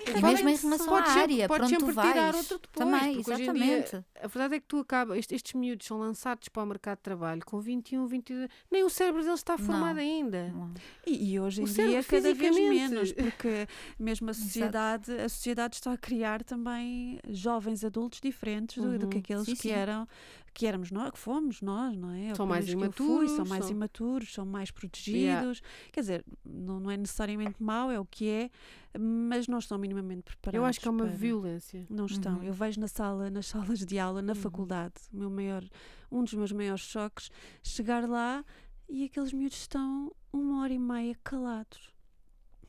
[0.00, 2.12] E Pode- mesmo em relação podes à sempre- área, podes para onde tu sempre vais.
[2.12, 4.04] tirar outro depois, também, em dia- exatamente.
[4.20, 7.02] A verdade é que tu acabas, est- estes miúdos são lançados para o mercado de
[7.04, 10.02] trabalho com 21, 22, nem o cérebro deles está formado Não.
[10.02, 10.48] ainda.
[10.48, 10.74] Não.
[11.06, 13.68] E, e hoje O em cérebro dia cada vez menos, porque
[14.00, 19.16] mesmo a sociedade, a sociedade está a criar também jovens adultos diferentes do, do que
[19.18, 19.20] Uhum.
[19.20, 19.70] aqueles Sim, que sim.
[19.70, 20.08] eram,
[20.54, 22.30] que éramos nós, que fomos nós, não é?
[22.30, 25.62] Ou São mais eu fui, são imaturos, mais são- imaturos, são mais protegidos.
[25.92, 28.50] Quer dizer, não, não é necessariamente mau, é o que é,
[28.98, 30.56] mas não estão minimamente preparados.
[30.58, 31.86] Eu acho que é uma para- violência.
[31.88, 32.36] Não estão.
[32.38, 32.44] Uhum.
[32.44, 33.46] Eu vejo na sala, nas
[33.78, 34.38] salas de aula, na Uhum.
[34.38, 35.64] faculdade, o meu maior,
[36.10, 37.30] um dos meus maiores choques,
[37.62, 38.44] chegar lá
[38.88, 41.90] e aqueles miúdos estão uma hora e meia calados.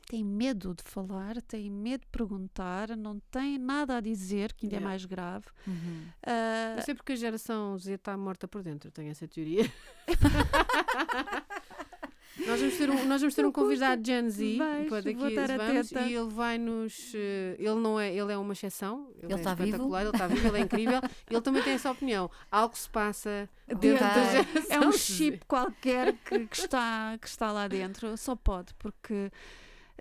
[0.06, 4.76] Têm medo de falar, têm medo de perguntar, não têm nada a dizer, que ainda
[4.76, 4.86] Yeah.
[4.86, 5.46] é mais grave.
[5.66, 6.06] Uhum.
[6.22, 9.64] Ah, Eu sei porque a geração Z está morta por dentro, eu tenho essa teoria.
[12.46, 15.28] nós vamos ter um, nós vamos ter um convidado Gen Z, Vais, para daqui vou
[15.28, 16.08] estar vamos, atenta.
[16.08, 17.12] e ele vai nos.
[17.14, 19.68] eh, Ele não é, ele é uma exceção, ele, Ele é está vivo?
[19.68, 21.00] espetacular, ele está vivo, ele é incrível,
[21.30, 22.30] ele também tem essa opinião.
[22.50, 27.50] Algo se passa dentro da geração é um chip qualquer que, que está, que está
[27.52, 29.30] lá dentro, só pode, porque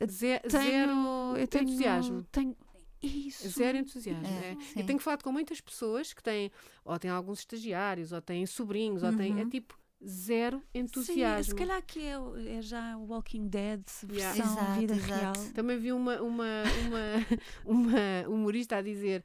[0.05, 2.23] Ze- tenho, zero eu tenho, entusiasmo.
[2.31, 2.55] Tenho,
[3.01, 3.49] isso.
[3.49, 4.25] Zero entusiasmo.
[4.25, 4.55] É, é.
[4.61, 4.79] sim.
[4.79, 6.51] Eu tenho falado com muitas pessoas que têm,
[6.85, 9.39] ou têm alguns estagiários, ou têm sobrinhos, ou têm.
[9.39, 9.49] É Uhum.
[9.49, 11.51] tipo zero Sim, entusiasmo.
[11.51, 12.15] se calhar que é,
[12.57, 13.81] é já o Walking Dead,
[14.11, 14.33] Yeah.
[14.35, 15.13] versão Exato, vida exato.
[15.13, 15.33] real.
[15.53, 19.23] Também vi uma, uma, uma, uma humorista a dizer: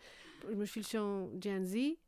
[0.48, 1.98] os meus filhos são Gen Z,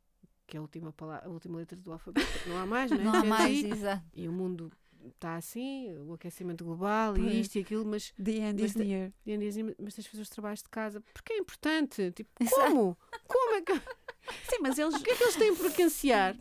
[0.46, 3.02] que é a última, palavra, a última letra do alfabeto, não há mais, não é?
[3.04, 4.04] Não há mais, exato.
[4.14, 4.70] e o mundo
[5.08, 7.32] está assim, o aquecimento global Pois.
[7.32, 9.12] e isto e aquilo, mas, The end Mas is near.
[9.26, 12.12] e ainda dizem, mas tens de fazer os trabalhos de casa, porque é importante.
[12.12, 12.96] Tipo, como?
[13.26, 13.76] Como é que, o
[14.50, 14.96] Sim, mas eles.
[15.02, 16.36] que é que eles têm por que ansiar?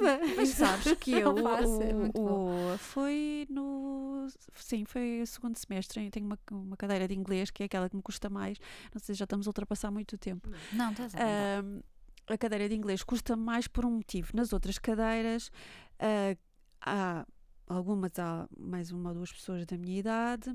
[0.00, 0.20] Nada.
[0.36, 1.36] Mas sabes que eu.
[1.36, 4.26] É o- muito o- foi no.
[4.54, 6.04] Sim, foi o segundo semestre.
[6.04, 8.58] Eu tenho uma, uma cadeira de inglês que é aquela que me custa mais.
[8.94, 10.48] Não sei, já estamos a ultrapassar muito tempo.
[10.72, 11.82] Não, estás a ver.
[12.26, 14.30] A cadeira de inglês custa mais por um motivo.
[14.34, 15.50] Nas outras cadeiras,
[15.98, 16.36] ah,
[16.80, 17.26] há
[17.66, 20.54] algumas, há mais uma ou duas pessoas da minha idade,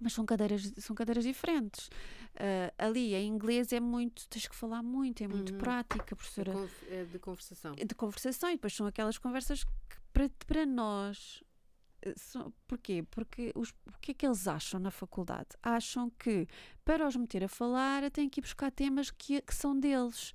[0.00, 1.90] mas são cadeiras, são cadeiras diferentes.
[2.36, 5.58] Ah, ali, em inglês, é muito, tens que falar muito, é muito Uhum.
[5.58, 7.74] prática, É professora con- é de conversação.
[7.74, 9.70] de conversação e depois são aquelas conversas que
[10.12, 11.42] para, para nós
[12.02, 13.04] eh, são, porquê?
[13.10, 15.48] Porque os, o que é que eles acham na faculdade?
[15.62, 16.46] Acham que
[16.84, 20.32] para os meter a falar têm que ir buscar temas que, que são deles,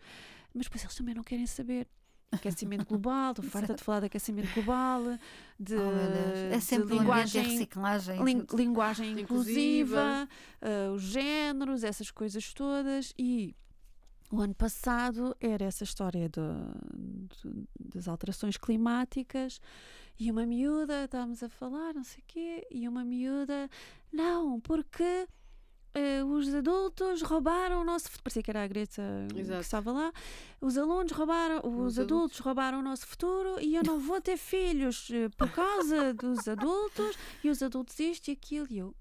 [0.53, 1.87] mas depois eles também não querem saber.
[2.31, 5.01] Aquecimento global, estou farta de falar de aquecimento global,
[5.59, 6.53] de, Oh.
[6.53, 8.23] É sempre de linguagem, reciclagem.
[8.23, 8.57] lin- tudo.
[8.61, 9.21] linguagem Inclusiva.
[9.21, 10.29] inclusiva,
[10.61, 13.13] ah, os géneros, essas coisas todas.
[13.17, 13.55] E
[14.31, 16.73] o ano passado era essa história do-
[17.43, 19.61] do- das alterações climáticas.
[20.19, 23.69] E uma miúda, estávamos a falar, não sei o quê, e uma miúda,
[24.11, 25.27] não, porque
[25.95, 28.23] eh, os adultos roubaram o nosso futuro.
[28.23, 29.01] Parecia que era a Greta
[29.33, 29.61] que Exato.
[29.61, 30.13] estava lá.
[30.61, 34.37] Os alunos roubaram, os, Os adultos roubaram o nosso futuro e eu não vou ter
[34.37, 38.67] filhos eh, por causa dos adultos e os adultos isto e aquilo.
[38.69, 38.95] E eu,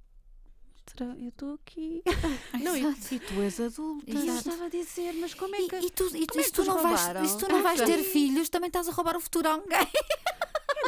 [0.87, 2.03] "Tra- eu estou aqui.
[2.63, 3.15] Não, e, Exato.
[3.15, 4.11] e tu és adulta.
[4.11, 4.39] E eu Exato.
[4.49, 5.77] estava a dizer, mas como é que.
[5.77, 7.25] e tu, e tu, é e se que tu não vais, roubaram?
[7.25, 9.89] e se tu não vais ter filhos, também estás a roubar o futuro a alguém.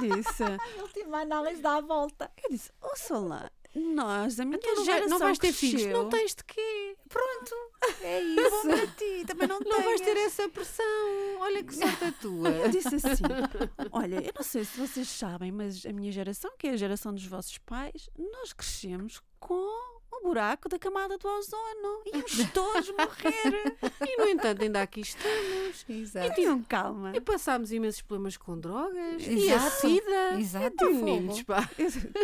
[0.02, 2.30] Eu disse, A última análise dá a volta.
[2.44, 5.86] eu disse, ouça lá, nós, a minha Então geração não vais ter filhos?
[5.86, 6.96] Não tens de quê?
[7.08, 7.54] Pronto,
[8.02, 8.68] é Tá bom isso.
[8.68, 9.24] para ti.
[9.26, 10.84] também não, Não vais ter tenhas." essa pressão.
[11.40, 12.48] Olha que sorte a tua.
[12.48, 13.24] Eu disse assim:
[13.92, 17.12] Olha, eu não sei se vocês sabem, mas a minha geração, que é a geração
[17.14, 22.02] dos vossos pais, nós crescemos com o buraco da camada do ozono.
[22.06, 23.76] Íamos todos morrer.
[24.06, 25.84] E no entanto, ainda aqui estamos.
[25.88, 26.26] Exato.
[26.26, 27.12] E tinham calma.
[27.14, 29.22] E passámos imensos problemas com drogas.
[29.26, 29.76] E a Exato.
[29.80, 30.40] SIDA.
[30.40, 30.84] Exato.
[30.84, 31.68] E meninos, pá.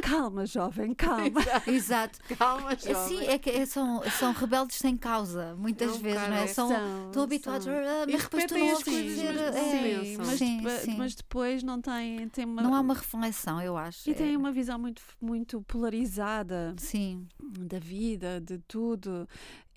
[0.02, 1.40] Calma, jovem, calma.
[1.66, 2.18] Exato.
[2.38, 3.08] Calma, É, jovem.
[3.18, 6.30] Sim, é que é- são, são rebeldes sem causa, muitas É um vezes, não é?
[6.40, 7.72] bocado, São, São- estão habituados são.
[7.74, 8.06] a.
[8.10, 9.32] Mas depois tu não as coisas, dizer.
[9.32, 10.96] mas não é, mas, sim, depois, sim.
[10.96, 14.08] mas depois não tem uma, Não há uma reflexão, eu acho.
[14.08, 14.36] E tem É.
[14.38, 19.28] uma visão muito, muito polarizada Sim, da vida, de tudo.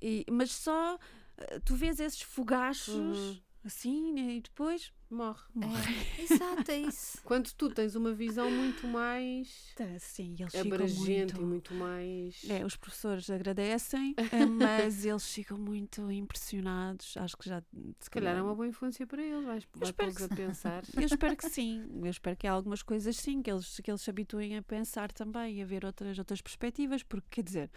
[0.02, 0.98] E, mas só
[1.38, 3.38] eh, tu vês esses fogachos Uhum.
[3.66, 5.40] assim né, e depois Morre.
[5.62, 6.22] é.
[6.24, 7.20] exato, é isso.
[7.24, 11.42] Quando tu tens uma visão muito mais tá, sim, eles abrangente muito.
[11.42, 12.42] e muito mais.
[12.50, 17.16] É, os professores agradecem, eh, mas eles ficam muito impressionados.
[17.18, 17.62] Acho que já
[18.00, 19.46] Se calhar é uma boa influência para eles.
[19.46, 20.84] Vais, vai espero pô-los que a pensar.
[20.96, 21.86] Eu espero que sim.
[22.04, 25.12] Eu espero que há algumas coisas sim, que eles, que eles se habituem a pensar
[25.12, 27.72] também e a ver outras, outras perspectivas, porque quer dizer,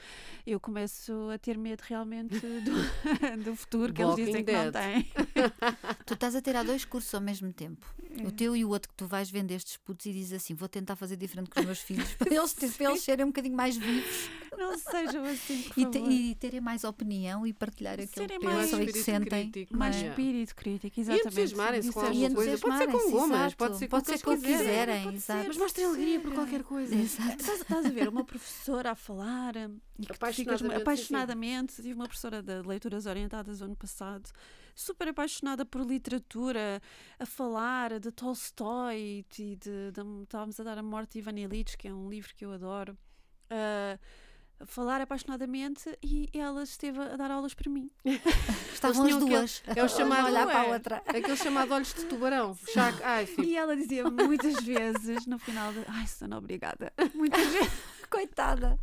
[0.46, 4.70] eu começo a ter medo realmente do, do futuro que eles Walking dizem que não
[4.70, 4.72] Dead.
[4.72, 5.12] têm.
[6.06, 7.86] Tu estás a tirar dois cursos ao mesmo tempo.
[8.24, 10.68] O teu e o outro que tu vais vender estes putos e dizes assim: vou
[10.68, 13.76] tentar fazer diferente com os meus filhos para eles, para eles serem um bocadinho mais
[13.76, 15.90] vivos Não sejam assim, por e, favor.
[15.92, 19.04] te- e terem mais opinião e partilhar aquilo Serem que mais pensam e que espírito
[19.04, 19.50] sentem.
[19.50, 19.78] crítico, é?
[19.78, 20.10] mais Yeah.
[20.10, 21.26] espírito crítico, E exatamente.
[21.26, 22.58] entusiasmarem-se com Disseste- alguma coisa.
[22.58, 23.56] Pode ser com gomas, exato.
[23.56, 24.66] pode ser com Pode o que ser com o que quiserem.
[24.66, 25.40] quiserem, pode exato.
[25.42, 25.48] ser.
[25.48, 26.94] Mas mostrem alegria por qualquer coisa.
[26.94, 27.40] Exato.
[27.40, 31.74] Estás, estás a ver uma professora a falar e que ficas Apaixonadamente, apaixonadamente.
[31.76, 34.28] Tive uma professora de leituras orientadas ano passado,
[34.78, 36.80] super apaixonada por literatura,
[37.18, 41.76] a falar de Tolstói e de, de- estávamos a dar a Morte de Ivan Illich,
[41.76, 42.96] que é um livro que eu adoro.
[43.50, 43.98] eh,
[44.60, 47.88] a falar apaixonadamente e ela esteve a dar aulas para mim.
[48.74, 49.62] Estavam as aquele- duas.
[49.66, 50.26] É o chamado.
[50.26, 50.96] olhar para a é, outra.
[51.06, 52.56] Aquele chamado olhos de tubarão.
[52.56, 56.92] Tipo, E ela dizia muitas vezes no final de Ai, Susana, obrigada.
[57.14, 57.70] Muitas vezes.
[58.10, 58.78] Coitada.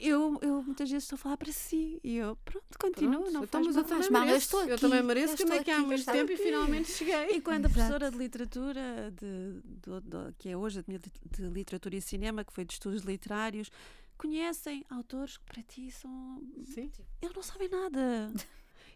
[0.00, 3.46] Eu, eu muitas vezes estou a falar para si e eu, pronto, continuo, pronto, não
[3.46, 4.44] faz mas também faz mal, eu mereço.
[4.46, 6.42] estou Eu aqui, também eu mereço que andei aqui há muito tempo e aqui.
[6.42, 7.26] finalmente cheguei.
[7.36, 11.96] E quando a professora de literatura, de, do- do- que é hoje de, de literatura
[11.96, 13.70] e cinema, que foi de estudos literários,
[14.18, 16.42] conhecem autores que para ti são.
[16.64, 16.90] Sim.
[17.22, 18.30] Eles não sabem nada.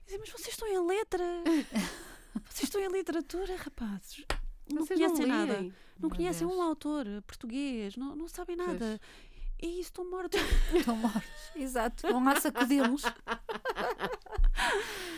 [0.05, 1.25] Dizem, mas vocês estão em letra.
[2.49, 4.25] Vocês estão em literatura, rapazes.
[4.73, 5.53] Não Vocês conhecem nada.
[5.59, 5.75] leem.
[5.99, 9.01] Não conhecem um autor português, não, não sabem nada.
[9.63, 10.41] E isso estão mortos.
[10.75, 11.23] Estão mortos.
[11.55, 12.07] Exato.
[12.11, 13.03] Vão lá sacudi-los.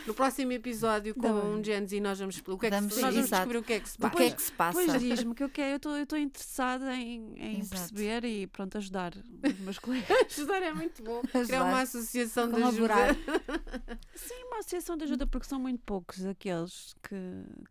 [0.07, 1.33] No próximo episódio com bem.
[1.33, 3.29] um Gen Z nós vamos, o que é que se- nós vamos exato.
[3.31, 4.17] descobrir o que é que se O passa.
[4.17, 4.73] que é que se passa?
[4.73, 8.79] Pois diz-me que eu quero, eu estou- eu estou interessada em, em perceber e pronto,
[8.79, 10.11] ajudar os meus colegas.
[10.39, 11.21] Ajudar é muito bom.
[11.33, 11.47] Ajudar.
[11.47, 12.95] Criar uma associação de ajuda.
[14.15, 17.17] Sim, uma associação de ajuda, porque são muito poucos aqueles que,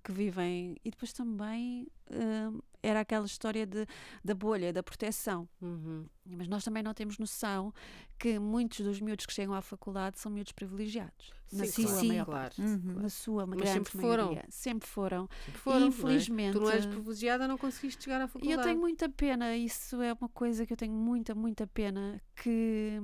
[0.03, 0.77] que vivem.
[0.85, 3.85] E depois também hum, era aquela história de,
[4.23, 5.47] da bolha, da proteção.
[5.61, 6.05] Uhum.
[6.25, 7.73] Mas nós também não temos noção
[8.17, 11.31] que muitos dos miúdos que chegam à faculdade são miúdos privilegiados.
[11.51, 12.07] Na Sim, sua sim.
[12.07, 12.41] maior claro.
[12.55, 12.61] parte.
[12.61, 12.93] Uhum.
[13.01, 14.25] Na sua Mas grande sempre foram.
[14.25, 14.45] maioria.
[14.49, 15.29] Sempre foram.
[15.45, 15.89] Sempre foram, não é?
[15.89, 18.53] Infelizmente- Tu não és privilegiada, não conseguiste chegar à E faculdade.
[18.59, 23.01] eu tenho muita pena, isso é uma coisa que eu tenho muita, muita pena que,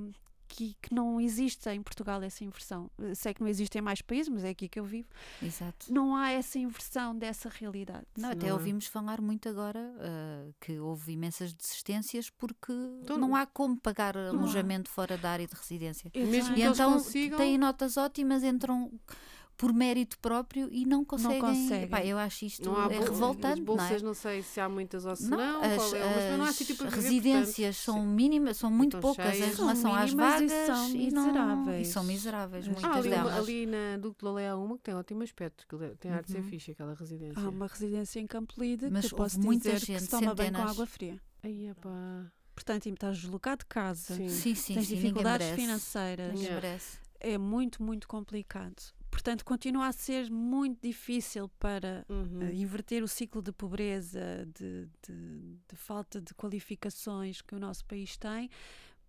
[0.58, 2.90] que, que não exista em Portugal essa inversão.
[3.00, 5.06] Eh, Sei que não existe em mais países, mas é aqui que eu vivo.
[5.40, 5.92] Exato.
[5.92, 8.04] Não há essa inversão dessa realidade.
[8.16, 8.52] Não, até Não é?
[8.54, 14.16] ouvimos falar muito agora ah, que houve imensas desistências porque Então- não há como pagar
[14.16, 14.30] há.
[14.30, 16.10] alojamento fora da área de residência.
[16.14, 18.90] Mesmo E que eles então consigam- têm notas ótimas, entram
[19.58, 21.40] por mérito próprio e não conseguem.
[21.40, 21.82] conseguem.
[21.82, 24.02] Epá, eu acho isto Não há é revoltante, As bolsas não é?
[24.02, 25.62] não sei se há muitas ou se Não, não.
[25.62, 28.14] as, é, mas não há as sítio para viver, residências portanto, são sim.
[28.14, 29.58] mínimas, são muito Estão poucas em cheias.
[29.58, 31.88] Relação às mínimas e vagas são e, não, e miseráveis.
[31.88, 33.34] são miseráveis, Ah, muitas Ah, ali, uma- delas.
[33.36, 36.32] ali na Duque de Lolé há uma que tem ótimo aspecto, que tem arte de
[36.32, 36.44] ser Uhum.
[36.44, 37.42] fixe, aquela residência.
[37.42, 40.08] Há uma residência em Campo Lide Mas que eu posso muita dizer que gente, se
[40.08, 40.70] toma bem com centenas.
[40.70, 41.20] água fria.
[41.42, 42.30] Aí, epá.
[42.54, 44.28] Portanto, estás deslocado de casa, Sim.
[44.28, 48.74] Sim, sim, tens sim, dificuldades financeiras, é muito, muito complicado.
[49.10, 52.42] Portanto, continua a ser muito difícil para Uhum.
[52.42, 57.84] eh, inverter o ciclo de pobreza, de, de- de falta de qualificações que o nosso
[57.84, 58.48] país tem.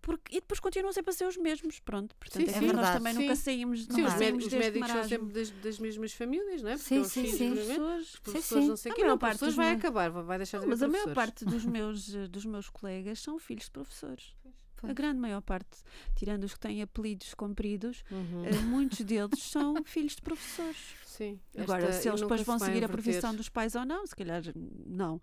[0.02, 2.16] Porque, e depois continuam sempre a ser os mesmos, pronto.
[2.16, 2.60] Portanto, Sim, é sim.
[2.60, 2.96] que nós verdade.
[2.98, 3.20] também Sim.
[3.20, 5.08] nunca saímos, Sim, nunca os, saímos os médicos são marasmo.
[5.18, 6.76] sempre das, das mesmas famílias, não é?
[6.78, 7.74] Porque Sim, os sim, filhos, sim.
[8.22, 8.68] professores sim.
[8.68, 9.02] não sei o quê.
[9.04, 11.32] Não, parte professores vai meus- acabar, vai deixar de Não, haver mas a maior professores.
[11.32, 14.34] parte dos meus, eh, dos meus colegas são filhos de professores.
[14.80, 14.94] A Pois.
[14.94, 15.78] grande maior parte,
[16.16, 18.44] tirando os que têm apelidos compridos, Uhum.
[18.44, 20.94] eh, muitos deles são filhos de professores.
[21.04, 21.38] Sim.
[21.58, 24.16] Agora, esta- se eles depois se vão seguir a profissão dos pais ou não, se
[24.16, 24.42] calhar
[24.86, 25.20] não.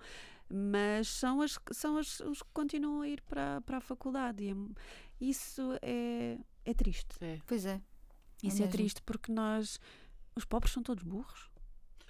[0.49, 4.43] Mas são, as, são as, os que continuam a ir para, para a faculdade.
[4.43, 4.55] E é-
[5.20, 7.16] isso é, é triste.
[7.20, 7.39] É.
[7.45, 7.82] Pois é.
[8.43, 8.72] Isso é, mesmo.
[8.72, 9.80] triste porque nós
[10.36, 11.47] Os pobres são todos burros?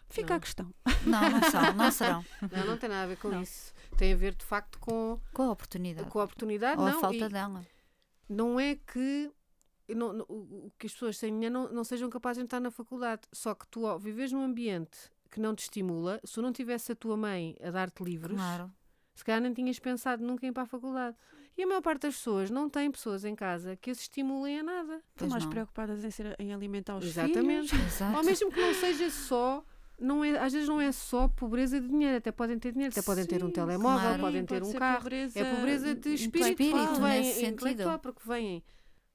[0.09, 0.37] Fica Não.
[0.37, 0.73] a questão.
[1.05, 2.25] Não, não são, não serão.
[2.51, 3.41] Não, não tem nada a ver com Não.
[3.41, 3.73] isso.
[3.97, 6.09] Tem a ver, de facto, com, Com a oportunidade.
[6.09, 6.79] com a oportunidade.
[6.79, 7.65] Ou não, a falta e dela.
[8.29, 9.31] não é que
[9.89, 10.25] não- não-
[10.77, 13.21] que as pessoas sem dinheiro não, não sejam capazes de entrar na faculdade.
[13.31, 14.97] Só que tu, ao viveres num ambiente
[15.31, 18.71] que não te estimula, se tu não tivesse a tua mãe a dar-te livros, Claro.
[19.15, 21.15] se calhar nem tinhas pensado nunca em ir para a faculdade.
[21.57, 24.63] E a maior parte das pessoas não tem pessoas em casa que as estimulem a
[24.63, 25.01] nada.
[25.09, 25.49] Estão mais não.
[25.49, 27.69] preocupadas em, ser, em alimentar os Exatamente.
[27.69, 27.93] filhos.
[27.95, 28.17] Exato.
[28.17, 29.65] Ou mesmo que não seja só.
[29.99, 33.01] Não é, às vezes não é só pobreza de dinheiro, até podem ter dinheiro, até
[33.01, 34.21] podem ter um Sim, telemóvel, claro.
[34.21, 34.97] podem sim, ter pode um carro.
[34.99, 37.99] Pobreza É pobreza de espírito, espírito, porque nesse sentido.
[37.99, 38.63] porque vêm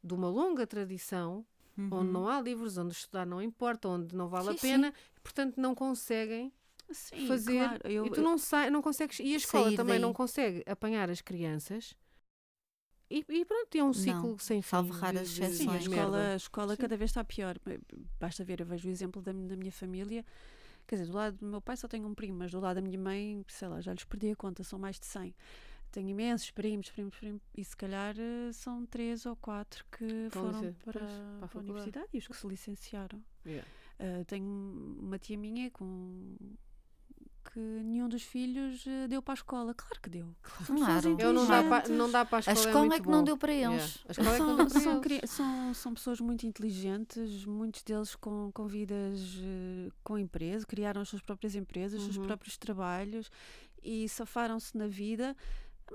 [0.03, 1.47] de uma longa tradição
[1.79, 2.05] onde Uhum.
[2.13, 4.67] não há livros, onde estudar não importa, onde não vale a Sim, sim.
[4.67, 6.53] pena, e, portanto não conseguem
[6.91, 7.59] Sim, fazer.
[7.69, 7.81] claro.
[7.85, 9.21] Eu, e tu não, sai, não consegues.
[9.21, 10.03] E a escola também daí.
[10.03, 11.95] não consegue apanhar as crianças.
[13.09, 14.69] E, e pronto, é um ciclo sem fim.
[14.69, 15.83] salvo raras de Sim, a exceções.
[15.83, 16.83] escola, a escola Sim.
[16.83, 17.57] cada vez está pior.
[18.19, 20.25] Basta ver, eu vejo o exemplo da, da minha família.
[20.87, 22.83] Quer dizer, do lado do meu pai só tenho um primo, mas do lado da
[22.83, 25.35] minha mãe, sei lá, já lhes perdi a conta, são mais de 100.
[25.91, 30.45] Tenho imensos primos, primos, primos, e se calhar eh, são três ou quatro que Estão
[30.47, 33.23] foram licen- para, pois, para a para a universidade e os que se licenciaram.
[33.45, 33.69] Yeah.
[34.01, 34.47] Uh, tenho
[35.01, 36.35] uma tia minha com
[37.53, 39.75] que nenhum dos filhos uh, deu para a escola.
[39.75, 40.35] Claro que deu.
[40.67, 41.17] São Claro.
[41.21, 42.59] Eu não dá, para, não dá para a A escola.
[42.67, 43.25] escola é, muito que não bom.
[43.25, 43.99] deu para eles.
[44.09, 45.31] A escola é que não São, deu para são, eles.
[45.31, 51.09] são, são pessoas muito inteligentes, muitos deles com, com vidas uh, com empresa, criaram as
[51.09, 52.13] suas próprias empresas, os Uhum.
[52.15, 53.31] seus próprios trabalhos
[53.83, 55.37] e safaram-se na vida.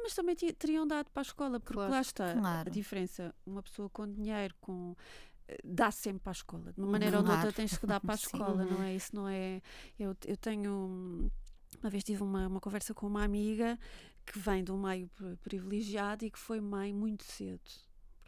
[0.04, 1.92] Mas também teriam dado para a escola, porque Claro.
[1.92, 2.70] lá está Claro.
[2.70, 3.34] a diferença.
[3.46, 4.96] Uma pessoa com dinheiro, com
[5.48, 6.72] eh, dá sempre para a escola.
[6.74, 7.48] De uma maneira ou de Claro.
[7.48, 8.26] outra tens que dar para a Sim.
[8.28, 8.84] escola, não Uhum.
[8.84, 8.96] é?
[8.96, 9.60] Isso não é.
[9.98, 11.32] Eu, eu tenho.
[11.82, 13.78] Uma vez tive uma, uma conversa com uma amiga
[14.26, 17.62] que vem de um meio pri- privilegiado e que foi mãe muito cedo.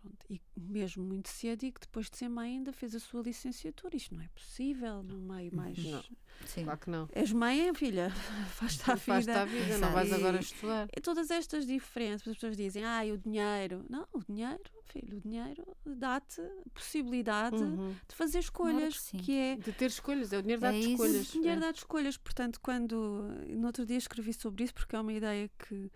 [0.02, 3.22] Pronto, e mesmo muito cedo e que depois de ser mãe ainda fez a sua
[3.22, 3.98] licenciatura.
[3.98, 5.78] Isto não é possível num meio mais.
[5.78, 6.02] Não.
[6.46, 6.64] Sim.
[6.64, 7.10] Claro que não.
[7.12, 8.10] És mãe, filha,
[8.56, 9.64] faz-te a Faz-te à vida.
[9.66, 10.88] vida, não vais agora estudar.
[10.96, 13.86] E todas estas diferenças, as pessoas dizem, ah, o dinheiro.
[13.90, 14.62] Não, o dinheiro,
[14.92, 16.42] filho, o dinheiro dá-te
[16.74, 17.96] possibilidade Uhum.
[18.08, 21.30] de fazer escolhas, que é De ter escolhas, é o dinheiro É dá-te escolhas.
[21.30, 21.66] o dinheiro é.
[21.66, 22.18] dá-te escolhas.
[22.18, 25.92] Portanto, quando no outro dia escrevi sobre isso, porque é uma ideia que,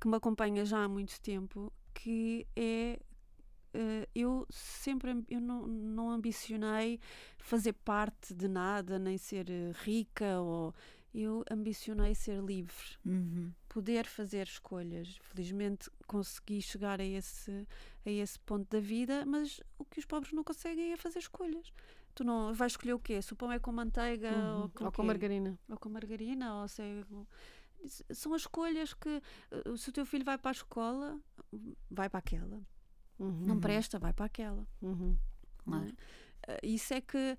[0.00, 2.98] que me acompanha já há muito tempo, que é
[3.74, 6.98] eh, eu sempre eu não, não ambicionei
[7.38, 10.74] fazer parte de nada, nem ser eh, rica ou
[11.14, 13.52] eu ambicionei ser livre Uhum.
[13.68, 15.16] poder fazer escolhas.
[15.22, 17.66] Felizmente consegui chegar a esse,
[18.04, 21.72] a esse ponto da vida, mas o que os pobres não conseguem é fazer escolhas.
[22.14, 23.20] Tu não vais escolher o quê?
[23.22, 24.62] Se o pão é com manteiga Uhum.
[24.62, 25.58] ou com, Ou com margarina.
[25.68, 27.04] ou com margarina, ou se é
[28.12, 31.20] São as escolhas que, eh, se o teu filho vai para a escola,
[31.90, 32.60] vai para aquela.
[33.20, 33.46] Uhum.
[33.46, 34.66] Não presta, vai para aquela.
[34.82, 35.16] Uhum.
[35.64, 35.86] Claro.
[36.48, 36.52] é?
[36.54, 37.38] Eh, Isso é que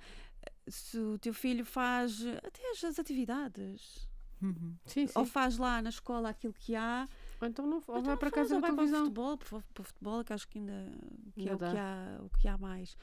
[0.67, 4.07] se o teu filho faz até as, as atividades,
[4.41, 4.73] Uhum.
[4.85, 5.13] Sim, sim.
[5.19, 7.09] ou faz lá na escola aquilo que há,
[7.41, 9.03] Ou então não ou Então vai para casa ou vai para o televisão.
[9.05, 10.91] futebol, para o, para o futebol, que acho que ainda
[11.35, 12.95] que Ainda é o que, há, o que há mais.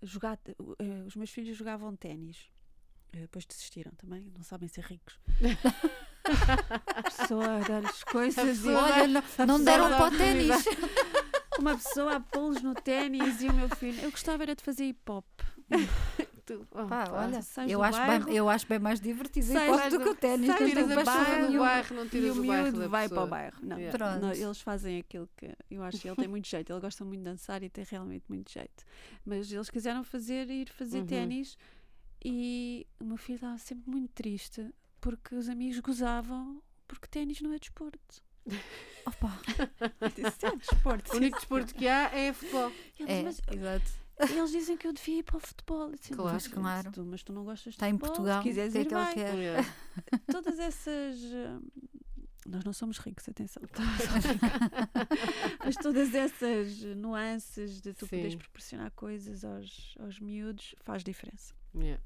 [0.00, 2.48] Jogar, eh, os meus filhos jogavam ténis.
[3.12, 5.18] Eh, Depois desistiram também, não sabem ser ricos.
[6.94, 10.64] A pessoa dar-lhes coisas e Olha, não, não deram para o ténis.
[11.58, 14.00] uma pessoa a pô-los no ténis e o meu filho.
[14.02, 15.26] Eu gostava era de fazer hip hop.
[16.50, 17.12] Tu- oh, Pá, pá.
[17.26, 20.46] olha, eu acho, bairro, bem, eu acho bem mais divertido sais do- que o ténis.
[20.48, 21.64] sais não do nenhuma.
[21.66, 23.56] bairro, não E tiras o bairro miúdo da vai para o bairro.
[23.62, 23.96] Não, Yeah.
[23.98, 24.20] Pronto.
[24.20, 26.72] não, eles fazem aquilo que eu acho que ele tem muito jeito.
[26.72, 28.84] Ele gosta muito de dançar e tem realmente muito jeito.
[29.24, 31.06] Mas eles quiseram fazer, ir fazer Uhum.
[31.06, 31.56] ténis
[32.24, 34.68] e o meu filho estava sempre muito triste
[35.00, 38.22] porque os amigos gozavam porque ténis não é desporto.
[39.06, 39.38] Opa,
[40.16, 41.12] disse, é desporto.
[41.12, 42.72] O único desporto que há é futebol.
[42.98, 43.99] Ele é, mas exato.
[44.20, 45.90] Eles dizem que eu devia ir para o futebol.
[45.92, 46.32] Disse, Claro.
[46.32, 46.92] "Mas, Claro.
[46.92, 48.86] tu- mas tu não gostas de Está em futebol, Portugal, Se quiseres que é ir,
[48.86, 49.14] que ele vai.
[49.14, 49.34] quer?
[49.34, 49.74] Yeah.
[50.30, 51.18] Todas essas.
[51.22, 51.62] hum,
[52.46, 53.62] Nós não somos ricos, atenção.
[55.64, 61.54] Mas todas essas nuances de tu poderes proporcionar coisas aos, aos miúdos faz diferença.
[61.74, 62.02] Yeah.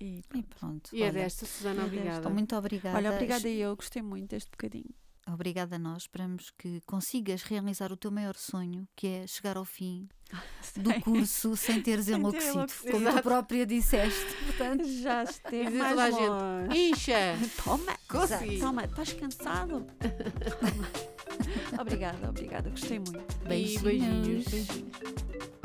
[0.00, 0.56] E E pronto.
[0.58, 0.90] pronto.
[0.96, 1.96] E é desta, Susana, É desta.
[1.98, 2.30] obrigada.
[2.30, 2.96] Muito obrigada.
[2.96, 4.94] Olha, obrigada eu, gostei muito deste bocadinho.
[5.32, 6.02] Obrigada a nós.
[6.02, 10.08] Esperamos que consigas realizar o teu maior sonho, que é chegar ao fim
[10.76, 11.00] do Sei.
[11.00, 12.90] curso sem teres enlouquecido, enlouquecido.
[12.92, 13.22] como tu Exato.
[13.22, 14.34] própria disseste.
[14.46, 16.78] Portanto, Já E esteve mais a gente, longe.
[16.90, 17.38] Incha!
[17.64, 18.58] Toma, Consegui.
[18.60, 19.86] toma, estás cansado?
[21.80, 23.18] obrigada, obrigada, gostei muito.
[23.44, 23.82] E beijinhos.
[23.82, 24.44] beijinhos.
[24.48, 25.57] Beijinhos.